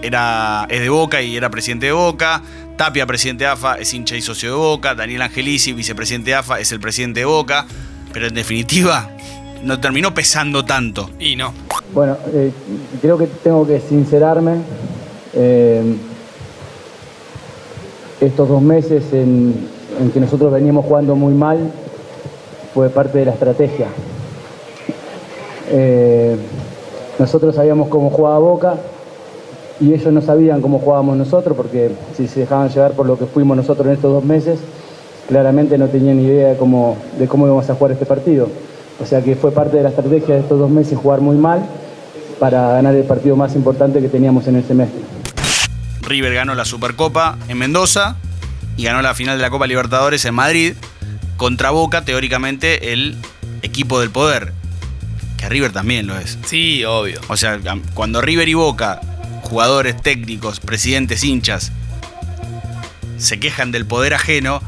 [0.00, 2.40] era, es de Boca y era presidente de Boca.
[2.76, 4.94] Tapia, presidente de AFA, es hincha y socio de Boca.
[4.94, 7.66] Daniel Angelici, vicepresidente de AFA, es el presidente de Boca.
[8.12, 9.10] Pero en definitiva,
[9.64, 11.10] no terminó pesando tanto.
[11.18, 11.52] Y no.
[11.92, 12.52] Bueno, eh,
[13.02, 14.58] creo que tengo que sincerarme.
[15.34, 15.96] Eh,
[18.20, 19.54] estos dos meses en,
[20.12, 21.58] que nosotros veníamos jugando muy mal
[22.74, 23.86] fue parte de la estrategia.
[25.70, 26.36] Eh,
[27.18, 28.74] nosotros sabíamos cómo jugaba Boca
[29.80, 33.26] y ellos no sabían cómo jugábamos nosotros porque si se dejaban llevar por lo que
[33.26, 34.58] fuimos nosotros en estos dos meses,
[35.28, 38.48] claramente no tenían idea de cómo, de cómo íbamos a jugar este partido.
[39.00, 41.60] O sea que fue parte de la estrategia de estos dos meses jugar muy mal
[42.38, 45.00] para ganar el partido más importante que teníamos en el semestre.
[46.08, 48.16] River ganó la Supercopa en Mendoza
[48.76, 50.74] y ganó la final de la Copa Libertadores en Madrid.
[51.36, 53.16] Contra Boca, teóricamente, el
[53.62, 54.52] equipo del poder.
[55.36, 56.38] Que River también lo es.
[56.46, 57.20] Sí, obvio.
[57.28, 57.60] O sea,
[57.94, 59.00] cuando River y Boca,
[59.42, 61.72] jugadores técnicos, presidentes, hinchas,
[63.18, 64.62] se quejan del poder ajeno,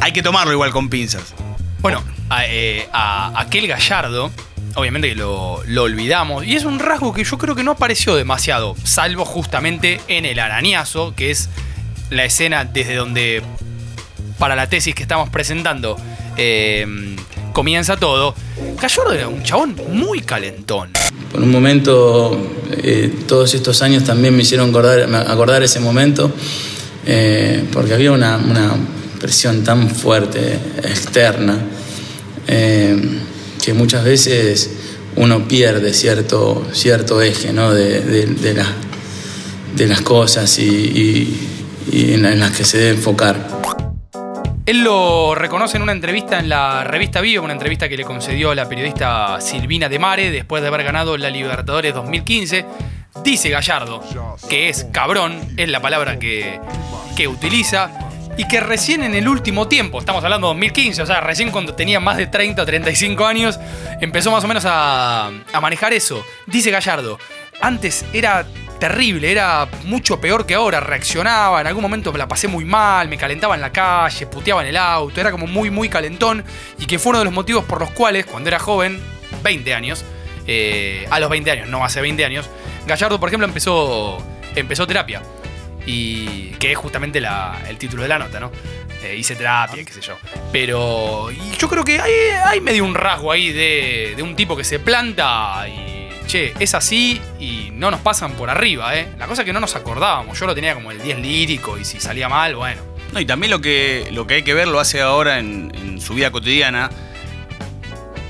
[0.00, 1.34] hay que tomarlo igual con pinzas.
[1.80, 4.30] Bueno, a, eh, a aquel Gallardo,
[4.74, 8.16] obviamente que lo, lo olvidamos, y es un rasgo que yo creo que no apareció
[8.16, 11.48] demasiado, salvo justamente en el arañazo, que es
[12.10, 13.42] la escena desde donde,
[14.38, 15.96] para la tesis que estamos presentando,
[16.36, 17.16] eh,
[17.52, 18.34] comienza todo.
[18.80, 20.90] Gallardo era un chabón muy calentón.
[21.32, 22.38] Por un momento,
[22.70, 26.30] eh, todos estos años también me hicieron acordar, ese momento,
[27.06, 28.72] eh, porque había una, una
[29.18, 31.58] presión tan fuerte externa
[32.46, 33.20] eh,
[33.64, 34.70] que muchas veces
[35.16, 37.72] uno pierde cierto, cierto eje ¿no?
[37.72, 38.64] de, de- de
[39.74, 41.48] de las cosas y,
[41.92, 43.36] en las que se debe enfocar.
[44.66, 48.54] Él lo reconoce en una entrevista en la revista Vivo, una entrevista que le concedió
[48.54, 52.64] la periodista Silvina de Mare después de haber ganado la Libertadores 2015.
[53.24, 54.00] Dice Gallardo
[54.48, 56.60] que es cabrón, es la palabra que,
[57.16, 57.90] que utiliza,
[58.36, 61.74] y que recién en el último tiempo, estamos hablando de 2015, o sea, recién cuando
[61.74, 63.60] tenía más de 30 o 35 años,
[64.00, 66.24] empezó más o menos a, manejar eso.
[66.46, 67.18] Dice Gallardo,
[67.60, 68.44] antes era
[68.80, 73.08] terrible, era mucho peor que ahora, reaccionaba, en algún momento me la pasé muy mal,
[73.08, 76.44] me calentaba en la calle, puteaba en el auto, era como muy, muy calentón,
[76.78, 79.00] y que fue uno de los motivos por los cuales, cuando era joven,
[79.42, 80.04] 20 años,
[80.46, 82.50] eh, a los 20 años, no hace 20 años,
[82.86, 84.18] Gallardo, por ejemplo, empezó,
[84.54, 85.22] empezó terapia,
[85.86, 88.50] y que es justamente la- el título de la nota, ¿no?
[89.02, 90.16] Eh, hice terapia, qué sé yo.
[90.50, 92.12] Pero yo creo que hay,
[92.44, 96.74] hay medio un rasgo ahí de, de un tipo que se planta y, che, es
[96.74, 99.08] así y no nos pasan por arriba, ¿eh?
[99.18, 100.38] La cosa es que no nos acordábamos.
[100.40, 102.80] Yo lo tenía como el 10 lírico y si salía mal, bueno.
[103.12, 106.00] No, y también lo que, lo que hay que ver lo hace ahora en, en
[106.00, 106.88] su vida cotidiana.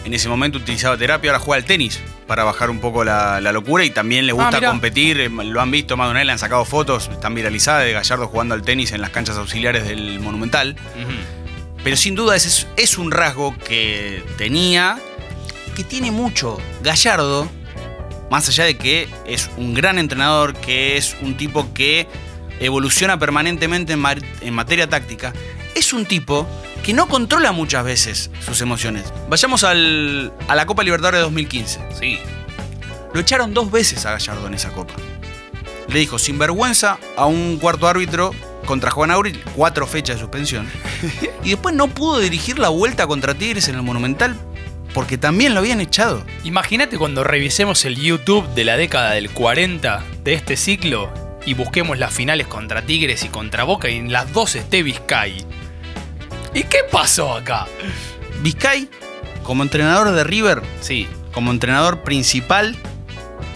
[0.05, 3.53] En ese momento utilizaba terapia, ahora juega al tenis para bajar un poco la, la
[3.53, 5.21] locura y también le Ah, gusta competir.
[5.21, 7.93] eh, Lo han visto más de una vez, le han sacado fotos, están viralizadas de
[7.93, 10.77] Gallardo jugando al tenis en las canchas auxiliares del Monumental.
[11.83, 14.99] Pero sin duda ese es, es un rasgo que tenía,
[15.77, 16.59] que tiene mucho.
[16.83, 17.47] Gallardo,
[18.31, 22.07] más allá de que es un gran entrenador, que es un tipo que
[22.61, 25.33] evoluciona permanentemente en materia táctica,
[25.75, 26.47] es un tipo
[26.85, 29.13] que no controla muchas veces sus emociones.
[29.29, 31.81] Vayamos al- a la Copa Libertadores de 2015.
[31.99, 32.19] Sí.
[33.13, 34.95] Lo echaron dos veces a Gallardo en esa Copa.
[35.89, 38.33] Le dijo sinvergüenza a un cuarto árbitro
[38.67, 40.69] contra Juan Auril, cuatro fechas de suspensión.
[41.45, 44.37] y después no pudo dirigir la vuelta contra Tigres en el Monumental
[44.93, 46.25] porque también lo habían echado.
[46.45, 51.13] Imagínate cuando revisemos el YouTube de la década del 40 de este ciclo
[51.47, 55.45] y busquemos las finales contra Tigres y contra Boca y en las dos esté Vizcay.
[56.55, 57.67] ¿Y qué pasó acá?
[58.41, 58.89] Vizcay,
[59.43, 62.77] como entrenador de River, Sí, como entrenador principal,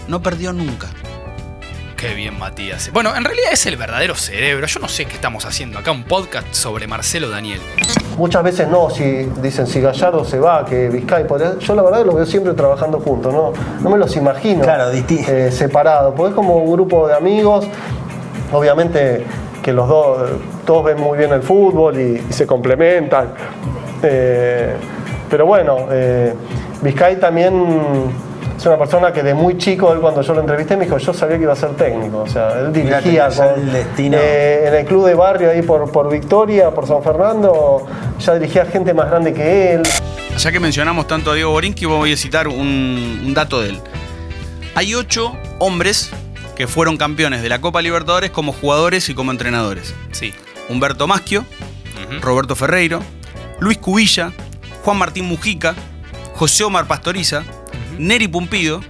[0.07, 0.87] no perdió nunca.
[1.95, 2.91] qué bien Matías.
[2.93, 4.67] Bueno, en realidad es el verdadero cerebro.
[4.67, 7.61] Yo no sé qué estamos haciendo acá, un podcast sobre Marcelo Daniel.
[8.17, 9.03] Muchas veces no, si
[9.41, 11.57] dicen si Gallardo se va, que Vizcay podría.
[11.59, 16.13] Yo la verdad lo veo siempre trabajando juntos, no, no me los imagino eh, separados,
[16.15, 17.65] porque es como un grupo de amigos,
[18.51, 19.25] obviamente
[19.69, 20.29] que los dos,
[20.65, 23.27] todos ven muy bien el fútbol y, y se complementan.
[24.01, 24.73] Eh,
[25.29, 26.33] pero bueno, eh,
[26.81, 27.53] Vizcay también
[28.57, 31.13] es una persona que de muy chico, él cuando yo lo entrevisté me dijo, yo
[31.13, 34.17] sabía que iba a ser técnico, o sea, él dirigía tenía ya con- el destino.
[34.19, 37.85] eh, en el club de barrio ahí por, por Victoria, por San Fernando,
[38.19, 39.83] ya dirigía gente más grande que él.
[40.37, 43.79] Ya que mencionamos tanto a Diego Borinqui, voy a citar un, un dato de él.
[44.73, 46.09] Hay ocho hombres
[46.59, 49.95] que fueron campeones de la Copa Libertadores como jugadores y como entrenadores.
[50.11, 50.33] Sí.
[50.67, 51.45] Humberto Maschio,
[52.19, 53.01] Roberto Ferreiro,
[53.61, 54.33] Luis Cubilla,
[54.83, 55.73] Juan Martín Mujica,
[56.35, 57.43] José Omar Pastoriza,
[57.97, 58.81] Neri Pumpido,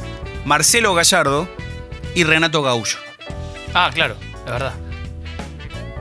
[0.45, 1.47] Marcelo Gallardo
[2.15, 2.97] y Renato Gaullo.
[3.75, 4.73] Ah, claro, es verdad.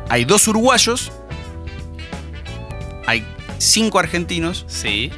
[0.09, 1.13] Hay dos uruguayos,
[3.07, 3.27] hay
[3.59, 5.13] cinco argentinos Sí.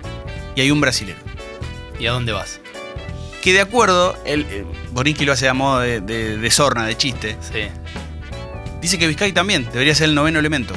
[0.56, 1.20] y hay un brasilero.
[2.00, 2.59] ¿Y a dónde vas?
[3.42, 6.96] Que de acuerdo, el, eh, Borinqui lo hace a modo de, de- de sorna, de
[6.96, 7.36] chiste.
[7.40, 7.68] Sí.
[8.80, 10.74] Dice que Vizcay también debería ser el noveno elemento.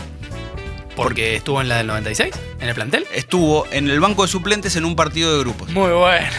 [0.95, 3.05] Porque estuvo en la del 96, en el plantel.
[3.13, 5.69] Estuvo en el banco de suplentes en un partido de grupos.
[5.69, 6.27] Muy bueno.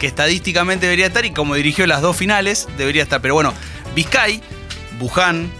[0.00, 3.22] Que estadísticamente debería estar y como dirigió las dos finales, debería estar.
[3.22, 3.54] Pero bueno,
[3.94, 4.42] Vizcay,
[4.98, 5.50] Buján,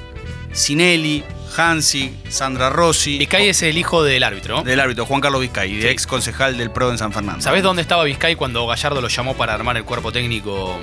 [0.52, 1.24] Sinelli,
[1.56, 3.18] Hansi, Sandra Rossi.
[3.18, 4.62] Vizcay es el hijo del árbitro.
[4.62, 5.86] Del árbitro, Juan Carlos Vizcay, Sí.
[5.88, 7.40] ex concejal del PRO en San Fernando.
[7.42, 10.78] ¿Sabés dónde estaba Vizcay cuando Gallardo lo llamó para armar el cuerpo técnico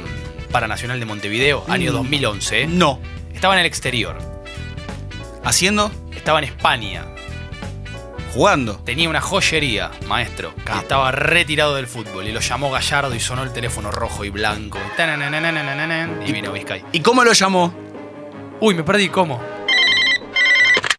[0.52, 1.64] para Nacional de Montevideo?
[1.68, 1.96] Año Mm.
[1.96, 2.62] 2011.
[2.64, 2.68] ¿eh?
[2.68, 3.00] No.
[3.34, 4.18] Estaba en el exterior.
[5.44, 5.92] ¿Haciendo?
[6.16, 7.06] Estaba en España.
[8.34, 8.78] Jugando.
[8.84, 10.56] Tenía una joyería, maestro.
[10.66, 14.30] que Estaba retirado del fútbol y lo llamó Gallardo y sonó el teléfono rojo y
[14.32, 14.80] blanco.
[14.98, 16.84] Tananananananan, Y vino Vizcay.
[16.94, 17.74] ¿Y cómo lo llamó?
[18.60, 19.40] Uy, me perdí, ¿cómo?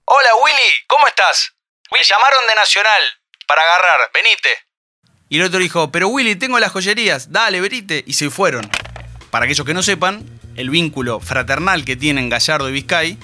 [0.07, 1.55] Hola Willy, ¿cómo estás?
[1.90, 3.03] Me llamaron de Nacional
[3.47, 4.51] para agarrar, venite.
[5.31, 8.05] Y el otro dijo, pero Willy, tengo las joyerías, dale, venite.
[8.07, 8.71] Y se fueron.
[9.31, 13.19] Para aquellos que no sepan, el vínculo fraternal que tienen Gallardo y Vizcay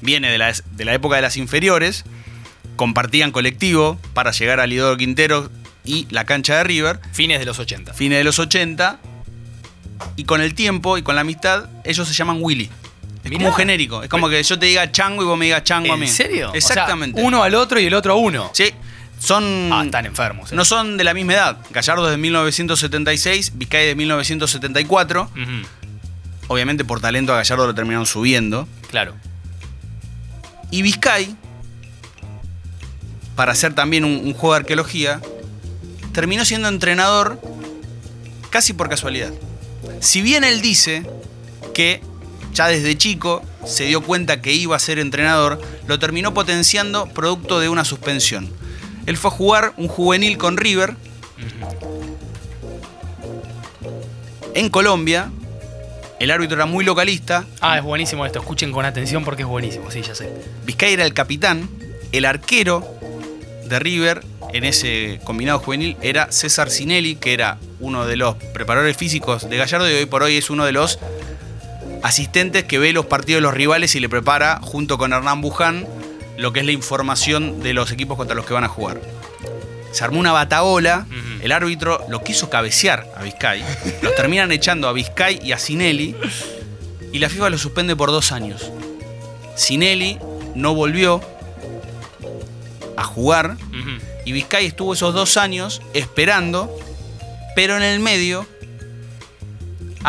[0.00, 2.04] viene de la, de la época de las inferiores.
[2.76, 5.50] Compartían colectivo para llegar a Lidoro Quintero
[5.84, 7.00] y la cancha de River.
[7.12, 7.92] Fines de los 80.
[7.92, 8.98] Fines de los 80.
[10.16, 12.70] Y con el tiempo y con la amistad, ellos se llaman Willy.
[13.36, 14.02] Es como un genérico.
[14.02, 16.06] Es como que yo te diga chango y vos me digas chango a mí.
[16.06, 16.52] ¿En serio?
[16.54, 17.18] Exactamente.
[17.18, 18.50] O sea, uno al otro y el otro a uno.
[18.52, 18.72] Sí.
[19.18, 19.70] Son.
[19.72, 20.52] Ah, están enfermos.
[20.52, 20.54] eh.
[20.54, 21.58] No son de la misma edad.
[21.70, 25.22] Gallardo es de 1976, Vizcay de 1974.
[25.32, 25.66] Ujú,
[26.50, 28.66] Obviamente por talento a Gallardo lo terminaron subiendo.
[28.90, 29.14] Claro.
[30.70, 31.34] Y Vizcay,
[33.34, 35.20] para hacer también un, un juego de arqueología,
[36.12, 37.40] terminó siendo entrenador
[38.50, 39.32] casi por casualidad.
[40.00, 41.08] Si bien él dice
[41.74, 42.00] que
[42.58, 47.60] ya desde chico se dio cuenta que iba a ser entrenador, lo terminó potenciando producto
[47.60, 48.50] de una suspensión.
[49.06, 50.96] Él fue a jugar un juvenil con River
[54.54, 55.30] en Colombia.
[56.18, 57.46] El árbitro era muy localista.
[57.60, 58.40] Ah, es buenísimo esto.
[58.40, 59.88] Escuchen con atención porque es buenísimo.
[59.92, 60.28] Sí, ya sé.
[60.66, 61.70] Vizcay era el capitán.
[62.10, 62.84] El arquero
[63.66, 68.96] de River en ese combinado juvenil era César Sinelli, que era uno de los preparadores
[68.96, 70.98] físicos de Gallardo y hoy por hoy es uno de los
[72.02, 75.86] asistentes que ve los partidos de los rivales y le prepara junto con Hernán Buján
[76.36, 79.00] lo que es la información de los equipos contra los que van a jugar.
[79.92, 81.06] Se armó una bataola,
[81.40, 83.64] el árbitro lo quiso cabecear a Vizcay,
[84.02, 86.14] los terminan echando a Vizcay y a Sinelli
[87.12, 88.70] y la FIFA lo suspende por dos años.
[89.56, 90.18] Sinelli
[90.54, 91.20] no volvió
[92.96, 93.56] a jugar
[94.24, 96.70] y Vizcay estuvo esos dos años esperando,
[97.56, 98.46] pero en el medio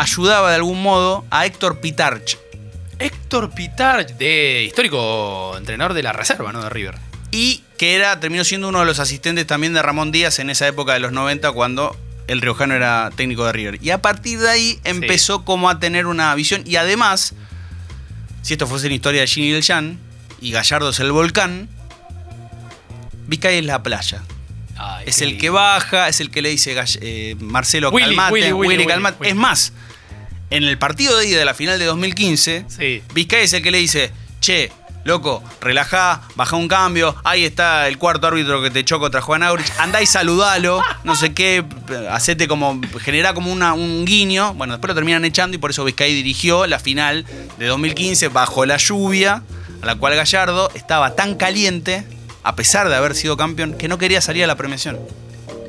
[0.00, 2.38] ayudaba de algún modo a Héctor Pitarch.
[2.98, 6.62] Héctor Pitarch, de histórico entrenador de la reserva, ¿no?
[6.62, 6.96] De River.
[7.30, 10.66] Y que era, terminó siendo uno de los asistentes también de Ramón Díaz en esa
[10.66, 11.96] época de los 90 cuando
[12.28, 13.78] el riojano era técnico de River.
[13.82, 17.34] Y a partir de ahí empezó como a tener una visión y además
[18.42, 19.98] si esto fuese una historia de Ginny del Jan
[20.40, 21.68] y Gallardo es el volcán,
[23.26, 24.22] Vizcay es la playa.
[25.04, 28.68] es el que baja, es el que le dice eh, Marcelo Willy, calmate, Willy, Willy,
[28.68, 29.28] Willy, calmate.
[29.28, 29.72] Es más,
[30.50, 32.66] en el partido de ida de la final de 2015,
[33.14, 34.70] Vizcay es el que le dice, che,
[35.04, 39.42] loco, relajá, baja un cambio, ahí está el cuarto árbitro que te chocó contra Juan
[39.42, 41.64] Aurich, andá y saludalo, no sé qué,
[42.10, 44.52] hacete como, generá como una- un guiño.
[44.54, 47.24] Bueno, después lo terminan echando y por eso Vizcay dirigió la final
[47.58, 49.42] de 2015 bajo la lluvia,
[49.82, 52.04] a la cual Gallardo estaba tan caliente,
[52.42, 54.98] a pesar de haber sido campeón, que no quería salir a la premiación.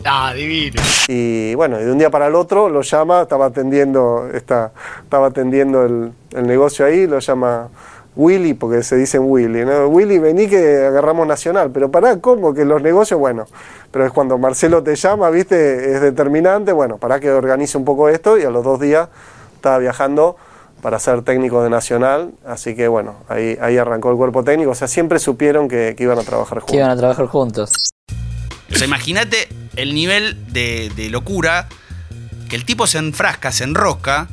[0.05, 0.81] Ah, divino.
[1.07, 4.71] Y bueno, de un día para el otro lo llama, estaba atendiendo, esta,
[5.03, 7.69] estaba atendiendo el, el negocio ahí, lo llama
[8.15, 9.87] Willy, porque se dicen Willy, ¿no?
[9.87, 12.53] Willy, vení que agarramos Nacional, pero pará, ¿cómo?
[12.53, 13.45] Que los negocios, bueno,
[13.91, 18.09] pero es cuando Marcelo te llama, viste, es determinante, bueno, para que organice un poco
[18.09, 19.07] esto, y a los dos días
[19.55, 20.35] estaba viajando
[20.81, 24.75] para ser técnico de Nacional, así que bueno, ahí, ahí arrancó el cuerpo técnico, o
[24.75, 26.71] sea, siempre supieron que, que iban a trabajar juntos.
[26.71, 27.71] Que iban a trabajar juntos.
[28.71, 31.67] O sea, imagínate el nivel de, de locura
[32.49, 34.27] que el tipo se enfrasca, se enrosca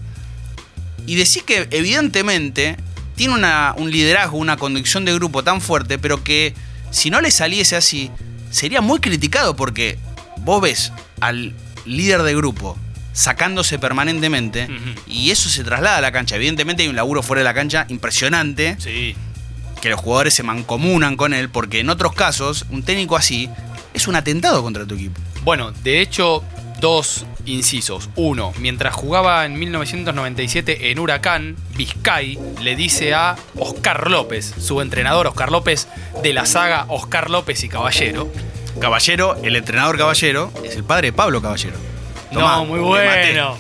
[1.07, 2.76] y decís que evidentemente
[3.16, 6.55] tiene una- un liderazgo, una conducción de grupo tan fuerte, pero que
[6.91, 8.11] si no le saliese así,
[8.51, 9.99] sería muy criticado porque
[10.39, 12.76] vos ves al líder de grupo
[13.12, 14.68] sacándose permanentemente
[15.07, 16.36] y eso se traslada a la cancha.
[16.36, 18.76] Evidentemente hay un laburo fuera de la cancha impresionante.
[19.80, 23.49] Que los jugadores se mancomunan con él, porque en otros casos, un técnico así
[23.95, 25.20] es un atentado contra tu equipo.
[25.43, 26.43] Bueno, de hecho,
[26.80, 28.11] dos incisos.
[28.16, 35.26] Uno, mientras jugaba en 1997 en Huracán, Vizcay le dice a Oscar López, su entrenador
[35.26, 35.89] Oscar López
[36.22, 38.30] de la saga Oscar López y Caballero.
[38.80, 41.76] Caballero, el entrenador Caballero, es el padre de Pablo Caballero.
[42.32, 43.57] Tomá, no, muy bueno.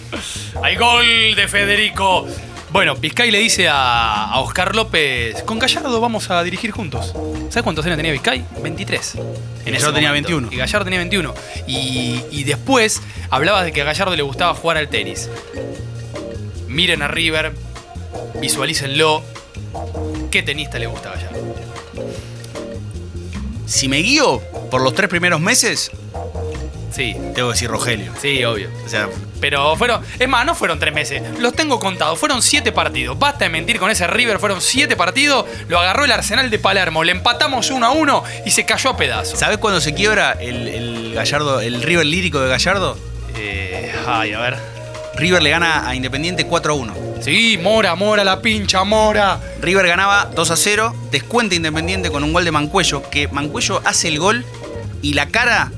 [0.62, 2.26] Hay gol de Federico.
[2.70, 7.14] Bueno, Vizcay le dice a, a Oscar López, con Gallardo vamos a dirigir juntos.
[7.48, 8.44] ¿Sabes cuántos años tenía Vizcay?
[8.62, 9.14] 23.
[9.64, 10.28] En Gallardo tenía momento.
[10.28, 10.52] 21.
[10.52, 11.34] Y Gallardo tenía 21.
[11.66, 13.00] Y, y después
[13.30, 15.30] hablabas de que a Gallardo le gustaba jugar al tenis.
[16.68, 17.54] Miren a River,
[18.40, 19.22] visualícenlo.
[20.30, 21.54] ¿Qué tenista le gusta a Gallardo?
[23.66, 24.40] Si me guío
[24.70, 25.90] por los tres primeros meses,
[26.90, 27.14] sí.
[27.34, 28.12] tengo que decir Rogelio.
[28.20, 28.68] Sí, obvio.
[28.84, 29.08] O sea,
[29.40, 33.18] Pero fueron, es más, no fueron tres meses, los tengo contados, fueron siete partidos.
[33.18, 37.04] Basta de mentir con ese River, fueron siete partidos, lo agarró el Arsenal de Palermo,
[37.04, 39.38] le empatamos uno a uno y se cayó a pedazos.
[39.38, 42.98] ¿sabes cuándo se quiebra el, el Gallardo, el River lírico de Gallardo?
[43.36, 44.56] Eh, ay, a ver.
[45.16, 46.94] River le gana a Independiente 4 a 1.
[47.20, 49.40] Sí, Mora, Mora, la pincha, Mora.
[49.60, 54.08] River ganaba 2 a 0, descuenta Independiente con un gol de Mancuello, que Mancuello hace
[54.08, 54.44] el gol
[55.02, 55.72] y la cara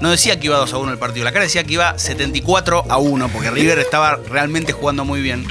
[0.00, 2.86] no decía que iba 2 a 1 el partido, la cara decía que iba 74
[2.88, 5.46] a 1, porque River estaba realmente jugando muy bien.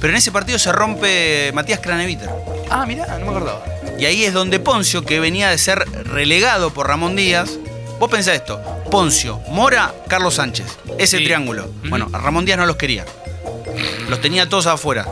[0.00, 2.28] Pero en ese partido se rompe Matías Craneviter.
[2.70, 3.64] Ah, mirá, no me acordaba.
[3.98, 7.58] Y ahí es donde Poncio, que venía de ser relegado por Ramón Díaz,
[8.00, 10.66] vos pensás esto, Poncio, Mora, Carlos Sánchez,
[10.98, 11.24] ese Sí.
[11.24, 11.70] triángulo.
[11.88, 13.04] Bueno, a Ramón Díaz no los quería.
[14.08, 15.06] Los tenía todos afuera.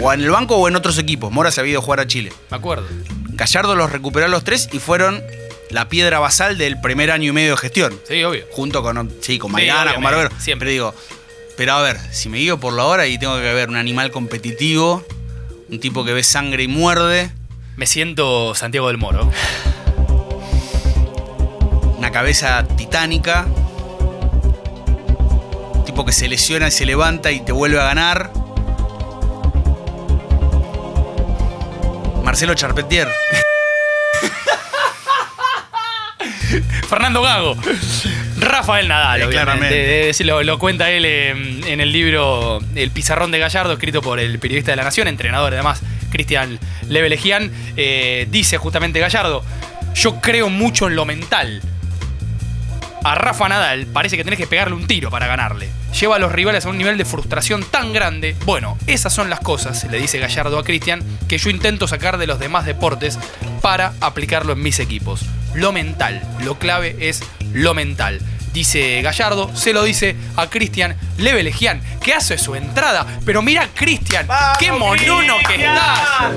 [0.00, 1.32] O en el banco o en otros equipos.
[1.32, 2.32] Mora se había ido a jugar a Chile.
[2.50, 2.86] Me acuerdo.
[3.30, 5.22] Gallardo los recuperó a los tres y fueron
[5.70, 8.00] la piedra basal del primer año y medio de gestión.
[8.08, 8.44] Sí, obvio.
[8.52, 10.30] Junto con, sí, con Sí, Maidana, con Barbero.
[10.38, 10.94] Siempre digo,
[11.56, 14.10] pero a ver, si me guío por la hora y tengo que ver un animal
[14.10, 15.04] competitivo,
[15.68, 17.30] un tipo que ve sangre y muerde.
[17.76, 19.30] Me siento Santiago del Moro.
[21.98, 23.46] Una cabeza titánica.
[25.74, 28.30] Un tipo que se lesiona y se levanta y te vuelve a ganar.
[32.22, 33.08] Marcelo Charpentier.
[36.88, 37.56] Fernando Gago.
[38.38, 40.10] Rafael Nadal, Eh, claramente.
[40.10, 44.20] Eh, lo, lo cuenta él eh, en el libro El Pizarrón de Gallardo, escrito por
[44.20, 47.50] el periodista de la Nación, entrenador además, Cristian Levelegian.
[47.76, 49.44] Eh, dice justamente Gallardo,
[49.94, 51.62] yo creo mucho en lo mental.
[53.04, 55.68] A Rafa Nadal parece que tenés que pegarle un tiro para ganarle.
[55.98, 58.34] Lleva a los rivales a un nivel de frustración tan grande.
[58.44, 62.26] Bueno, esas son las cosas, le dice Gallardo a Cristian, que yo intento sacar de
[62.26, 63.18] los demás deportes
[63.62, 65.20] para aplicarlo en mis equipos.
[65.56, 67.22] Lo mental, lo clave es
[67.54, 68.20] lo mental.
[68.52, 73.06] Dice Gallardo, se lo dice a Cristian Levelegian, que hace su entrada.
[73.24, 74.28] Pero mira, Cristian,
[74.58, 76.34] qué monuno que estás.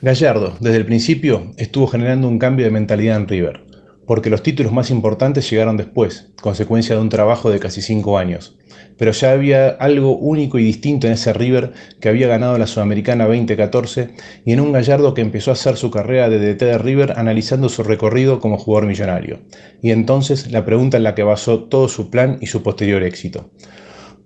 [0.00, 3.66] Gallardo, desde el principio, estuvo generando un cambio de mentalidad en River,
[4.06, 8.57] porque los títulos más importantes llegaron después, consecuencia de un trabajo de casi cinco años.
[8.98, 13.26] Pero ya había algo único y distinto en ese River que había ganado la Sudamericana
[13.26, 14.10] 2014
[14.44, 17.68] y en un Gallardo que empezó a hacer su carrera de DT de River analizando
[17.68, 19.40] su recorrido como jugador millonario.
[19.80, 23.50] Y entonces la pregunta en la que basó todo su plan y su posterior éxito.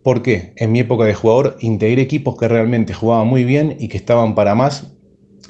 [0.02, 0.52] ¿Por qué?
[0.56, 4.34] En mi época de jugador integré equipos que realmente jugaban muy bien y que estaban
[4.34, 4.92] para más,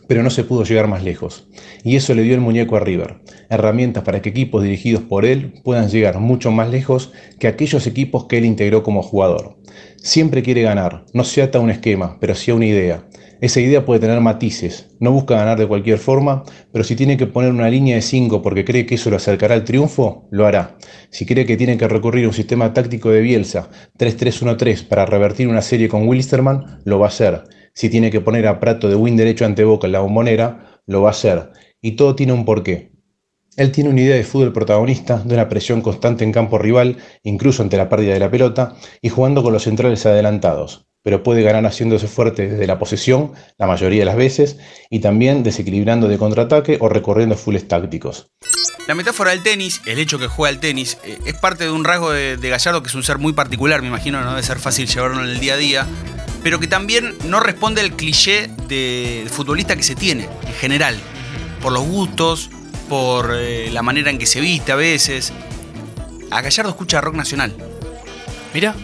[0.09, 1.49] pero no se pudo llegar más lejos.
[1.85, 5.55] Y eso le dio el muñeco a River, herramientas para que equipos dirigidos por él
[5.65, 9.57] puedan llegar mucho más lejos que aquellos equipos que él integró como jugador.
[9.97, 13.07] Siempre quiere ganar, no se ata a un esquema, pero sí a una idea.
[13.43, 17.27] Esa idea puede tener matices, no busca ganar de cualquier forma, pero si tiene que
[17.27, 20.77] poner una línea de 5 porque cree que eso lo acercará al triunfo, lo hará.
[21.11, 23.69] Si cree que tiene que recurrir a un sistema táctico de Bielsa
[23.99, 27.43] 3-3-1-3 para revertir una serie con Wilstermann, lo va a hacer.
[27.75, 31.03] Si tiene que poner a Prato de win derecho ante Boca en la bombonera, lo
[31.03, 31.51] va a hacer.
[31.81, 32.93] Y todo tiene un porqué.
[33.57, 37.63] Él tiene una idea de fútbol protagonista, de una presión constante en campo rival, incluso
[37.63, 41.65] ante la pérdida de la pelota, y jugando con los centrales adelantados pero puede ganar
[41.67, 44.59] haciéndose fuerte desde la posesión la mayoría de las veces
[44.91, 48.31] y también desequilibrando de contraataque o recorriendo fulles tácticos.
[48.89, 51.85] La metáfora del tenis, el hecho que juega al tenis, eh, es parte de un
[51.85, 54.89] rasgo de, Gallardo que es un ser muy particular, me imagino, no debe ser fácil
[54.89, 55.87] llevarlo en el día a día,
[56.43, 60.99] pero que también no responde al cliché de futbolista que se tiene, en general,
[61.61, 62.51] por los gustos,
[62.89, 65.33] por eh, la manera en que se viste a veces.
[66.31, 67.55] A Gallardo escucha rock nacional.
[68.55, 68.75] Mira,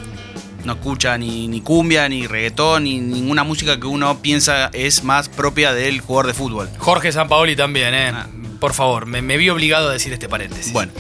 [0.64, 5.72] no escucha ni, cumbia, ni reggaetón, ni ninguna música que uno piensa es más propia
[5.72, 6.68] del jugador de fútbol.
[6.78, 8.12] Jorge Sampaoli también, ¿eh?
[8.14, 8.26] Ah.
[8.60, 10.72] Por favor, me, vi obligado a decir este paréntesis.
[10.72, 10.92] Bueno,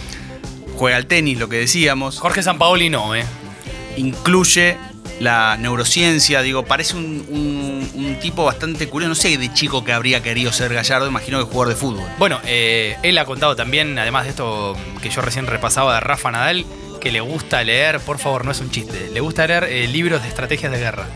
[0.76, 2.18] juega al tenis, lo que decíamos.
[2.20, 3.24] Jorge Sampaoli no, ¿eh?
[3.96, 4.76] Incluye
[5.20, 9.08] la neurociencia, digo, parece un, tipo bastante curioso.
[9.10, 12.08] No sé de chico que habría querido ser Gallardo, imagino que jugador de fútbol.
[12.18, 16.30] Bueno, eh, él ha contado también, además de esto que yo recién repasaba de Rafa
[16.30, 16.66] Nadal,
[17.00, 20.22] que le gusta leer, por favor, no es un chiste, le gusta leer eh, libros
[20.22, 21.06] de estrategias de guerra.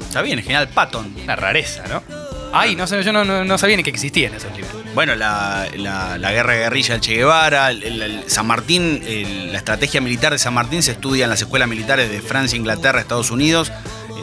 [0.00, 1.14] Está bien, general Patton.
[1.24, 2.21] Una rareza, ¿no?
[2.52, 4.72] Ay, no sé, yo no, sabía ni que existían esos libros.
[4.94, 7.70] Bueno, la, guerra de guerrilla del Che Guevara,
[8.26, 9.02] San Martín,
[9.50, 13.00] la estrategia militar de San Martín se estudia en las escuelas militares de Francia, Inglaterra,
[13.00, 13.72] Estados Unidos,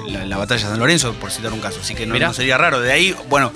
[0.07, 1.79] la, la batalla de San Lorenzo, por citar un caso.
[1.81, 2.79] Así que no, no sería raro.
[2.79, 3.51] De ahí, bueno,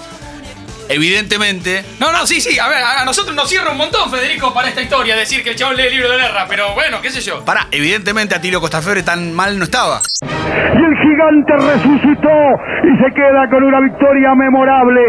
[0.90, 1.84] evidentemente.
[2.00, 2.60] No, no, sí, sí.
[2.60, 5.56] A ver, a nosotros nos cierra un montón, Federico, para esta historia, decir que el
[5.56, 7.44] chabón lee el libro de guerra, pero bueno, qué sé yo.
[7.46, 10.02] Para, evidentemente Atilio Costaferre tan mal no estaba.
[10.22, 12.30] Y el gigante resucitó
[12.84, 15.02] y se queda con una victoria memorable,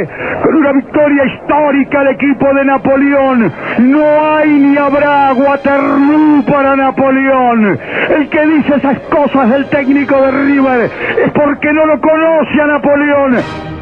[0.43, 3.53] con una victoria histórica al equipo de Napoleón.
[3.79, 7.79] No hay ni habrá Waterloo para Napoleón.
[8.11, 10.91] El que dice esas cosas del técnico de River
[11.25, 13.74] es porque no lo conoce a Napoleón.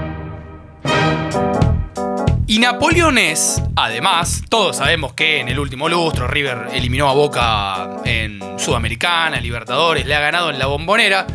[2.53, 8.03] Y Napoleón es, además, todos sabemos que en el último lustro River eliminó a Boca
[8.05, 11.27] en Sudamericana, Libertadores, le ha ganado en la bombonera.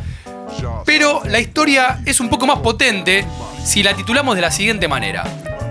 [0.86, 3.26] Pero la historia es un poco más potente
[3.66, 5.24] si la titulamos de la siguiente manera.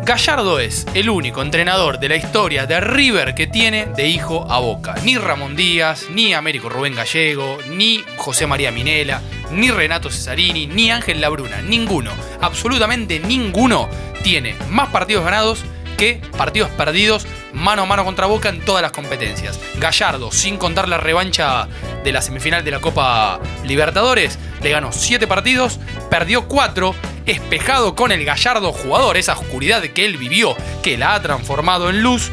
[0.06, 4.60] Gallardo es el único entrenador de la historia de River que tiene de hijo a
[4.60, 4.94] Boca.
[5.02, 10.92] Ni Ramón Díaz, ni Américo Rubén Gallego, ni José María Minela, ni Renato Cesarini, ni
[10.92, 11.60] Ángel Labruna.
[11.60, 13.88] Ninguno, absolutamente ninguno,
[14.22, 15.64] tiene más partidos ganados
[15.96, 19.58] que partidos perdidos mano a mano contra Boca en todas las competencias.
[19.76, 21.68] Gallardo, sin contar la revancha
[22.04, 25.80] de la semifinal de la Copa Libertadores, le ganó 7 partidos,
[26.10, 26.94] perdió 4
[27.26, 32.02] espejado con el gallardo jugador, esa oscuridad que él vivió, que la ha transformado en
[32.02, 32.30] luz.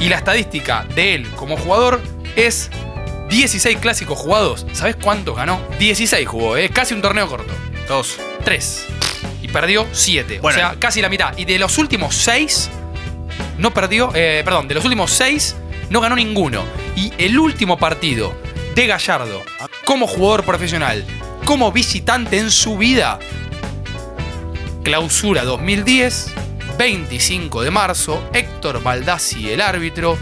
[0.00, 2.00] Y la estadística de él como jugador
[2.34, 2.70] es
[3.30, 4.66] 16 clásicos jugados.
[4.72, 5.60] ¿Sabes cuántos ganó?
[5.78, 6.72] 16 jugó, es ¿eh?
[6.72, 7.52] casi un torneo corto.
[7.88, 8.18] Dos.
[8.44, 8.86] Tres.
[9.42, 10.40] Y perdió 7.
[10.42, 11.36] O sea, casi la mitad.
[11.36, 12.70] Y de los últimos 6,
[13.62, 15.54] no perdió, eh, perdón, de los últimos 6,
[15.88, 16.64] no ganó ninguno.
[16.96, 18.34] Y el último partido
[18.74, 19.40] de Gallardo
[19.84, 21.04] como jugador profesional,
[21.44, 23.20] como visitante en su vida,
[24.82, 26.34] Clausura 2010,
[26.76, 30.18] 25 de marzo, Héctor Baldassi el árbitro,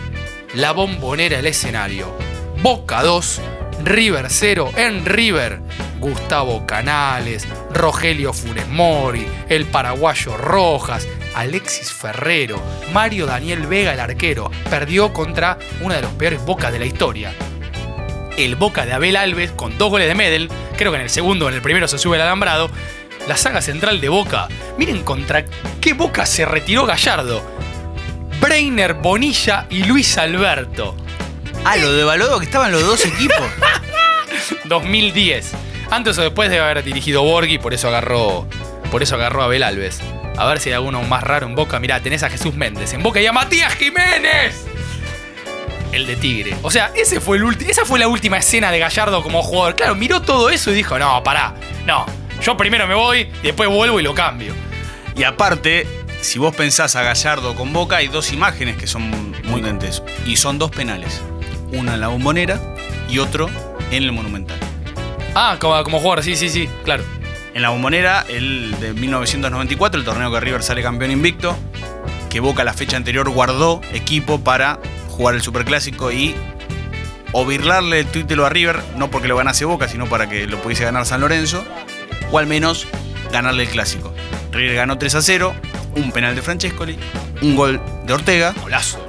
[0.55, 2.15] La Bombonera el escenario,
[2.63, 3.41] Boca 2,
[3.85, 5.61] River 0 en River,
[5.99, 12.63] Gustavo Canales, Rogelio Funes Mori, el paraguayo Rojas, Alexis Ferrero,
[12.93, 17.33] Mario Daniel Vega el arquero, perdió contra una de los peores bocas de la historia.
[18.37, 21.47] El Boca de Abel Alves con dos goles de Medel, creo que en el segundo
[21.47, 22.71] o en el primero se sube el alambrado,
[23.29, 24.49] la saga central de Boca.
[24.79, 25.45] Miren contra
[25.81, 27.43] qué Boca se retiró Gallardo.
[28.41, 30.97] Breiner, Bonilla y Luis Alberto.
[31.65, 33.47] Ah, lo de Balodo que estaban los dos equipos.
[34.65, 35.53] 2010.
[35.91, 38.47] Antes o después de haber dirigido Borghi, por eso agarró.
[38.91, 40.01] Por eso agarró a Abel Alves.
[40.41, 41.79] A ver si hay alguno más raro en Boca.
[41.81, 44.65] Mirá, tenés a Jesús Méndez en Boca y a Matías Jiménez.
[45.93, 46.57] El de Tigre.
[46.63, 49.77] O sea, ese fue el esa fue la última escena de Gallardo como jugador.
[49.77, 51.57] Claro, miró todo eso y dijo, no, pará.
[51.85, 52.07] No,
[52.41, 54.55] yo primero me voy, después vuelvo y lo cambio.
[55.15, 55.87] Y aparte,
[56.23, 60.03] si vos pensás a Gallardo con Boca, hay dos imágenes que son muy dentes.
[60.25, 61.21] Y son dos penales.
[61.71, 62.59] Una en la bombonera
[63.11, 63.51] y otro
[63.91, 64.59] en el Monumental.
[65.35, 67.05] Ah, como, como jugador, sí, sí, sí, claro.
[67.53, 71.57] En la bombonera, el de 1994, el torneo que River sale campeón invicto,
[72.29, 74.79] que Boca la fecha anterior guardó equipo para
[75.09, 76.35] jugar el Superclásico y
[77.33, 80.59] o birlarle el título a River, no porque lo ganase Boca, sino para que lo
[80.63, 81.65] pudiese ganar San Lorenzo,
[82.31, 82.87] o al menos
[83.33, 84.13] ganarle el clásico.
[84.53, 85.55] River ganó 3 a 0,
[85.97, 86.99] un penal de Francescoli,
[87.43, 88.55] un gol de Ortega.
[88.63, 89.05] Golazo.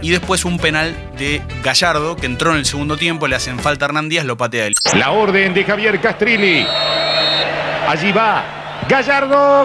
[0.00, 3.84] Y después un penal de Gallardo, que entró en el segundo tiempo, le hacen falta
[3.84, 4.74] a Hernán Díaz, lo patea él.
[4.94, 6.66] La orden de Javier Castrilli.
[7.88, 8.44] Allí va.
[8.86, 9.64] Gallardo.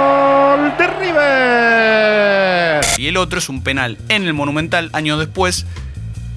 [0.00, 2.84] Gol de River.
[2.96, 5.66] Y el otro es un penal en el Monumental, años después,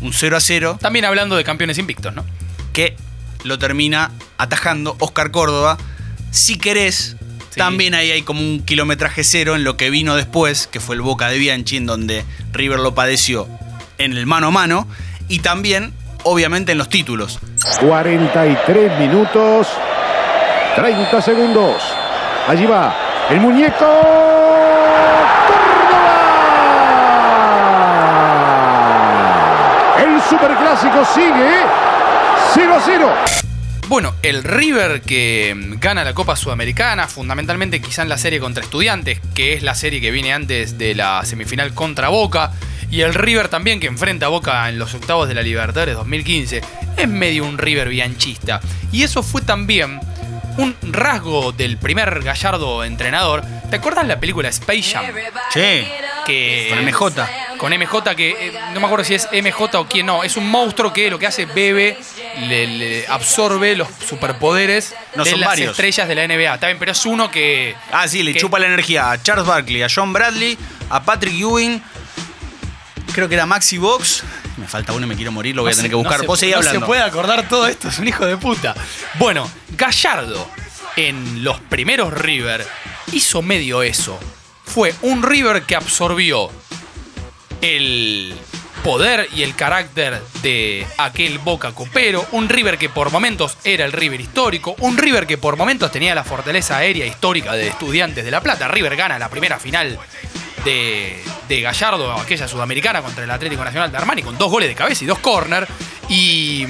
[0.02, 0.80] un 0 a 0.
[0.82, 2.26] También hablando de campeones invictos, ¿no?
[2.74, 2.96] Que
[3.44, 4.10] lo termina
[4.40, 5.78] atajando Oscar Córdoba.
[6.32, 7.16] Si querés,
[7.56, 11.02] también ahí hay como un kilometraje cero en lo que vino después, que fue el
[11.02, 13.48] Boca de Bianchi, en donde River lo padeció
[13.98, 14.88] en el mano a mano.
[15.28, 15.94] Y también,
[16.24, 17.40] obviamente, en los títulos.
[17.80, 19.68] 43 minutos.
[20.76, 21.82] 30 segundos.
[22.48, 22.96] Allí va.
[23.30, 23.86] El muñeco.
[29.06, 29.96] ¡Córdoba!
[30.04, 31.64] El superclásico sigue
[32.54, 33.45] 0 a 0.
[33.88, 38.64] Bueno, el River que mm, gana la Copa Sudamericana, fundamentalmente quizá en la serie contra
[38.64, 42.52] Estudiantes, que es la serie que viene antes de la semifinal contra Boca,
[42.90, 46.62] y el River también que enfrenta a Boca en los octavos de la Libertadores 2015,
[46.98, 48.60] es medio un River bianchista.
[48.92, 50.00] Y eso fue también
[50.58, 53.44] un rasgo del primer Gallardo entrenador.
[53.70, 55.06] ¿Te acuerdas la película Space Jam?
[55.54, 55.86] Sí.
[56.26, 57.28] Que, Con MJ.
[57.58, 60.24] Con MJ, que eh, no me acuerdo si es MJ o quién, no.
[60.24, 61.98] Es un monstruo que lo que hace bebe,
[62.48, 65.72] le, le absorbe los superpoderes No, de son las varios.
[65.72, 66.54] estrellas de la NBA.
[66.56, 67.76] Está bien, pero es uno que.
[67.92, 70.58] Ah, sí, le chupa la energía a Charles Barkley, a John Bradley,
[70.90, 71.82] a Patrick Ewing.
[73.14, 74.24] Creo que era Maxi Box.
[74.58, 76.26] Me falta uno y me quiero morir, lo voy a tener que buscar.
[76.26, 76.80] Vos seguí hablando.
[76.80, 78.74] se puede acordar todo esto, es un hijo de puta.
[79.16, 80.50] Bueno, Gallardo,
[80.96, 82.66] en los primeros River,
[83.12, 84.18] hizo medio eso.
[84.76, 86.50] Fue un River que absorbió
[87.62, 88.36] el
[88.84, 93.94] poder y el carácter de aquel Boca Copero, un River que por momentos era el
[93.94, 98.32] River histórico, un River que por momentos tenía la fortaleza aérea histórica de Estudiantes de
[98.32, 98.68] La Plata.
[98.68, 99.98] River gana la primera final
[100.66, 105.06] de, Gallardo, aquella sudamericana contra el Atlético Nacional de Armani, con dos goles de cabeza
[105.06, 105.66] y dos córner.
[106.10, 106.68] Y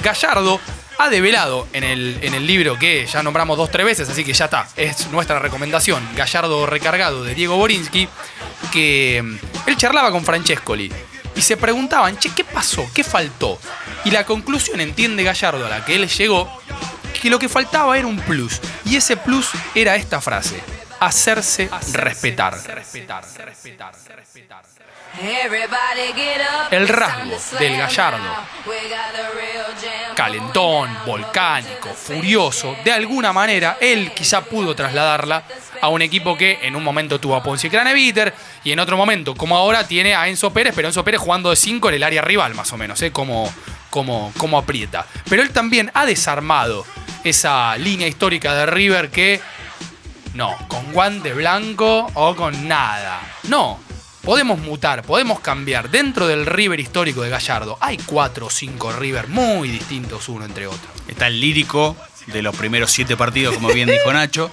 [0.00, 0.60] Gallardo
[0.98, 4.32] ha develado en el, en el libro que ya nombramos dos tres veces, así que
[4.32, 8.08] ya está, es nuestra recomendación, Gallardo recargado de Diego Borinsky,
[8.72, 10.90] que mm, él charlaba con Francescoli
[11.38, 12.84] y se preguntaban, che, ¿qué pasó?
[12.92, 13.60] ¿Qué faltó?
[14.04, 16.50] Y la conclusión, entiende Gallardo, a la que él llegó,
[17.22, 18.60] que lo que faltaba era un plus.
[18.84, 20.60] Y ese plus era esta frase,
[20.98, 22.58] hacerse respetar.
[26.70, 28.24] El rasgo del Gallardo,
[30.14, 35.42] calentón, volcánico, furioso, de alguna manera él quizá pudo trasladarla
[35.80, 38.34] a un equipo que en un momento tuvo a Ponce y Craneviter
[38.64, 41.56] y en otro momento, como ahora, tiene a Enzo Pérez, pero Enzo Pérez jugando de
[41.56, 43.12] 5 en el área rival, más o menos, ¿eh?
[43.12, 43.52] como,
[43.90, 45.06] como, como aprieta.
[45.28, 46.84] Pero él también ha desarmado
[47.24, 49.40] esa línea histórica de River que
[50.34, 53.20] no, con guante blanco o con nada.
[53.44, 53.80] No,
[54.28, 55.88] podemos mutar, podemos cambiar.
[55.88, 60.66] Dentro del River histórico de Gallardo hay cuatro o cinco River muy distintos uno entre
[60.66, 60.86] otro.
[61.08, 64.50] Está el lírico de los primeros siete partidos, como bien dijo Nacho.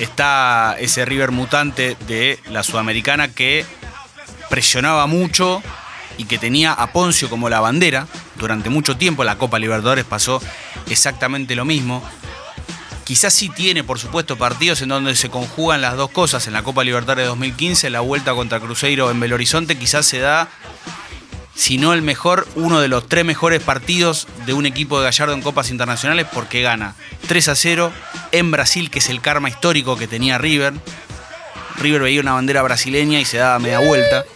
[0.00, 3.64] Está ese River mutante de la Sudamericana que
[4.50, 5.62] presionaba mucho
[6.16, 8.08] y que tenía a Poncio como la bandera.
[8.34, 10.42] Durante mucho tiempo la Copa Libertadores pasó
[10.90, 12.02] exactamente lo mismo.
[13.08, 16.46] Quizás sí tiene, por supuesto, partidos en donde se conjugan las dos cosas.
[16.46, 20.18] En la Copa Libertadores de 2015, la vuelta contra Cruzeiro en Belo Horizonte, quizás se
[20.18, 20.50] da
[21.54, 25.32] si no el mejor, uno de los tres mejores partidos de un equipo de Gallardo
[25.32, 26.96] en Copas Internacionales porque gana
[27.28, 27.92] 3 a 0
[28.32, 30.74] en Brasil, que es el karma histórico que tenía River.
[31.78, 34.26] River veía una bandera brasileña y se daba media vuelta.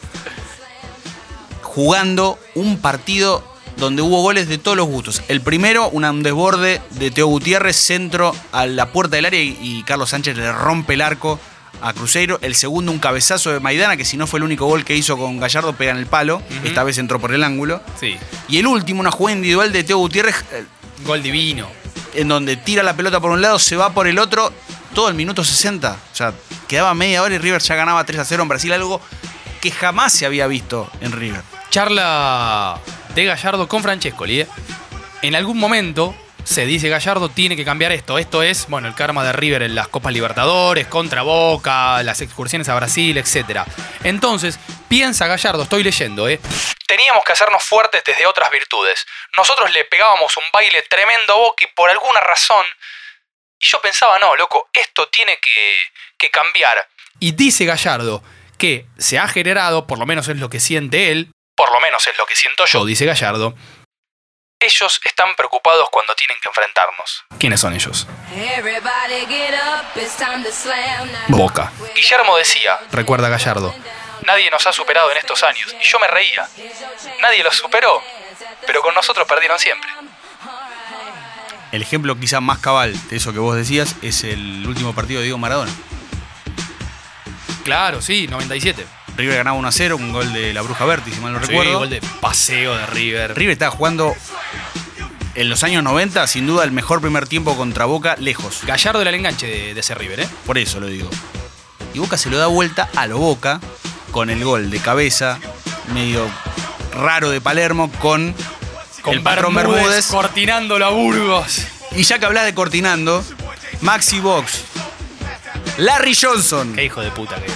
[1.61, 3.45] Jugando un partido
[3.83, 5.23] donde hubo goles de todos los gustos.
[5.29, 9.83] El primero, un desborde de Teo Gutiérrez, centro a la puerta del área y, y
[9.83, 11.41] Carlos Sánchez le rompe el arco
[11.81, 12.39] a Cruzeiro.
[12.43, 15.19] El segundo, un cabezazo de Maidana, que si no fue el único gol que hizo
[15.19, 16.41] con Gallardo, pega en el palo.
[16.65, 17.83] Esta vez entró por el ángulo.
[17.99, 18.17] Sí.
[18.49, 20.37] Y el último, una jugada individual de Teo Gutiérrez.
[20.53, 20.65] eh,
[21.05, 21.67] Gol divino.
[22.15, 24.53] En donde tira la pelota por un lado, se va por el otro,
[24.95, 25.91] todo el minuto 60.
[26.13, 26.33] O sea,
[26.69, 29.01] quedaba media hora y River ya ganaba 3 a 0 en Brasil, algo
[29.61, 31.43] que jamás se había visto en River.
[31.71, 32.79] Charla
[33.15, 34.41] de Gallardo con Francescoli.
[34.43, 34.49] ¿eh?
[35.23, 38.19] En algún momento se dice Gallardo, tiene que cambiar esto.
[38.19, 42.69] Esto es, bueno, el karma de River en las Copas Libertadores, contra Boca, las excursiones
[42.69, 43.61] a Brasil, etc.
[44.03, 44.59] Entonces,
[44.89, 46.41] piensa Gallardo, estoy leyendo, ¿eh?
[46.87, 49.07] Teníamos que hacernos fuertes desde otras virtudes.
[49.37, 52.65] Nosotros le pegábamos un baile tremendo a Boca y por alguna razón.
[53.61, 55.75] Y yo pensaba, no, loco, esto tiene que,
[56.19, 56.89] que cambiar.
[57.21, 58.23] Y dice Gallardo
[58.59, 61.33] que se ha generado, por lo menos es lo que siente él,
[61.63, 63.55] por lo menos es lo que siento yo, dice Gallardo,
[64.59, 67.25] ellos están preocupados cuando tienen que enfrentarnos.
[67.39, 68.09] ¿Quiénes son ellos?
[71.29, 71.71] Boca.
[71.95, 73.73] Guillermo decía, recuerda Gallardo,
[74.27, 75.73] nadie nos ha superado en estos años.
[75.81, 76.49] Y yo me reía.
[77.21, 78.03] Nadie los superó,
[78.67, 79.89] pero con nosotros perdieron siempre.
[81.71, 85.27] El ejemplo quizá más cabal de eso que vos decías es el último partido de
[85.27, 85.71] Diego Maradona.
[87.63, 88.85] Claro, sí, 97.
[89.17, 91.47] River ganaba 1 a 0, un gol de la Bruja Berti, si mal no Sí,
[91.49, 91.79] recuerdo.
[91.81, 93.35] gol de paseo de River.
[93.37, 94.15] River estaba jugando
[95.35, 98.61] en los años 90, sin duda, el mejor primer tiempo contra Boca, lejos.
[98.65, 100.29] Gallardo era el enganche de, de ese River, ¿eh?
[100.47, 101.09] Por eso lo digo.
[101.95, 103.61] Y Boca se lo da vuelta a lo Boca
[104.11, 105.39] con el gol de cabeza,
[105.95, 106.27] medio
[106.95, 108.35] raro de Palermo, con,
[109.03, 110.07] Con el patrón Bermúdez Bermúdez.
[110.07, 111.63] cortinándolo a Burgos.
[111.93, 113.23] Y ya que hablas de cortinando,
[113.83, 114.65] Maxi Box,
[115.79, 117.53] Larry Johnson, Qué hijo de puta que es.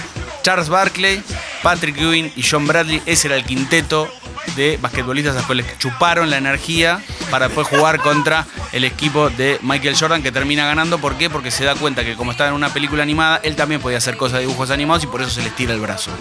[0.47, 1.21] Charles Barkley,
[1.61, 4.09] Patrick Ewing y John Bradley, ese era el quinteto
[4.55, 9.59] de basquetbolistas a los cuales chuparon la energía para después jugar contra el equipo de
[9.61, 10.99] Michael Jordan que termina ganando.
[10.99, 11.29] ¿Por qué?
[11.29, 14.15] Porque se da cuenta que como estaba en una película animada, él también podía hacer
[14.15, 16.11] cosas de dibujos animados y por eso se les tira el brazo.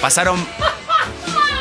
[0.00, 0.44] Pasaron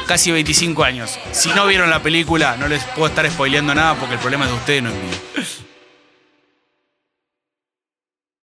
[0.07, 1.19] casi 25 años.
[1.33, 4.51] Si no vieron la película, no les puedo estar spoileando nada porque el problema es
[4.51, 5.70] de ustedes, no es mío.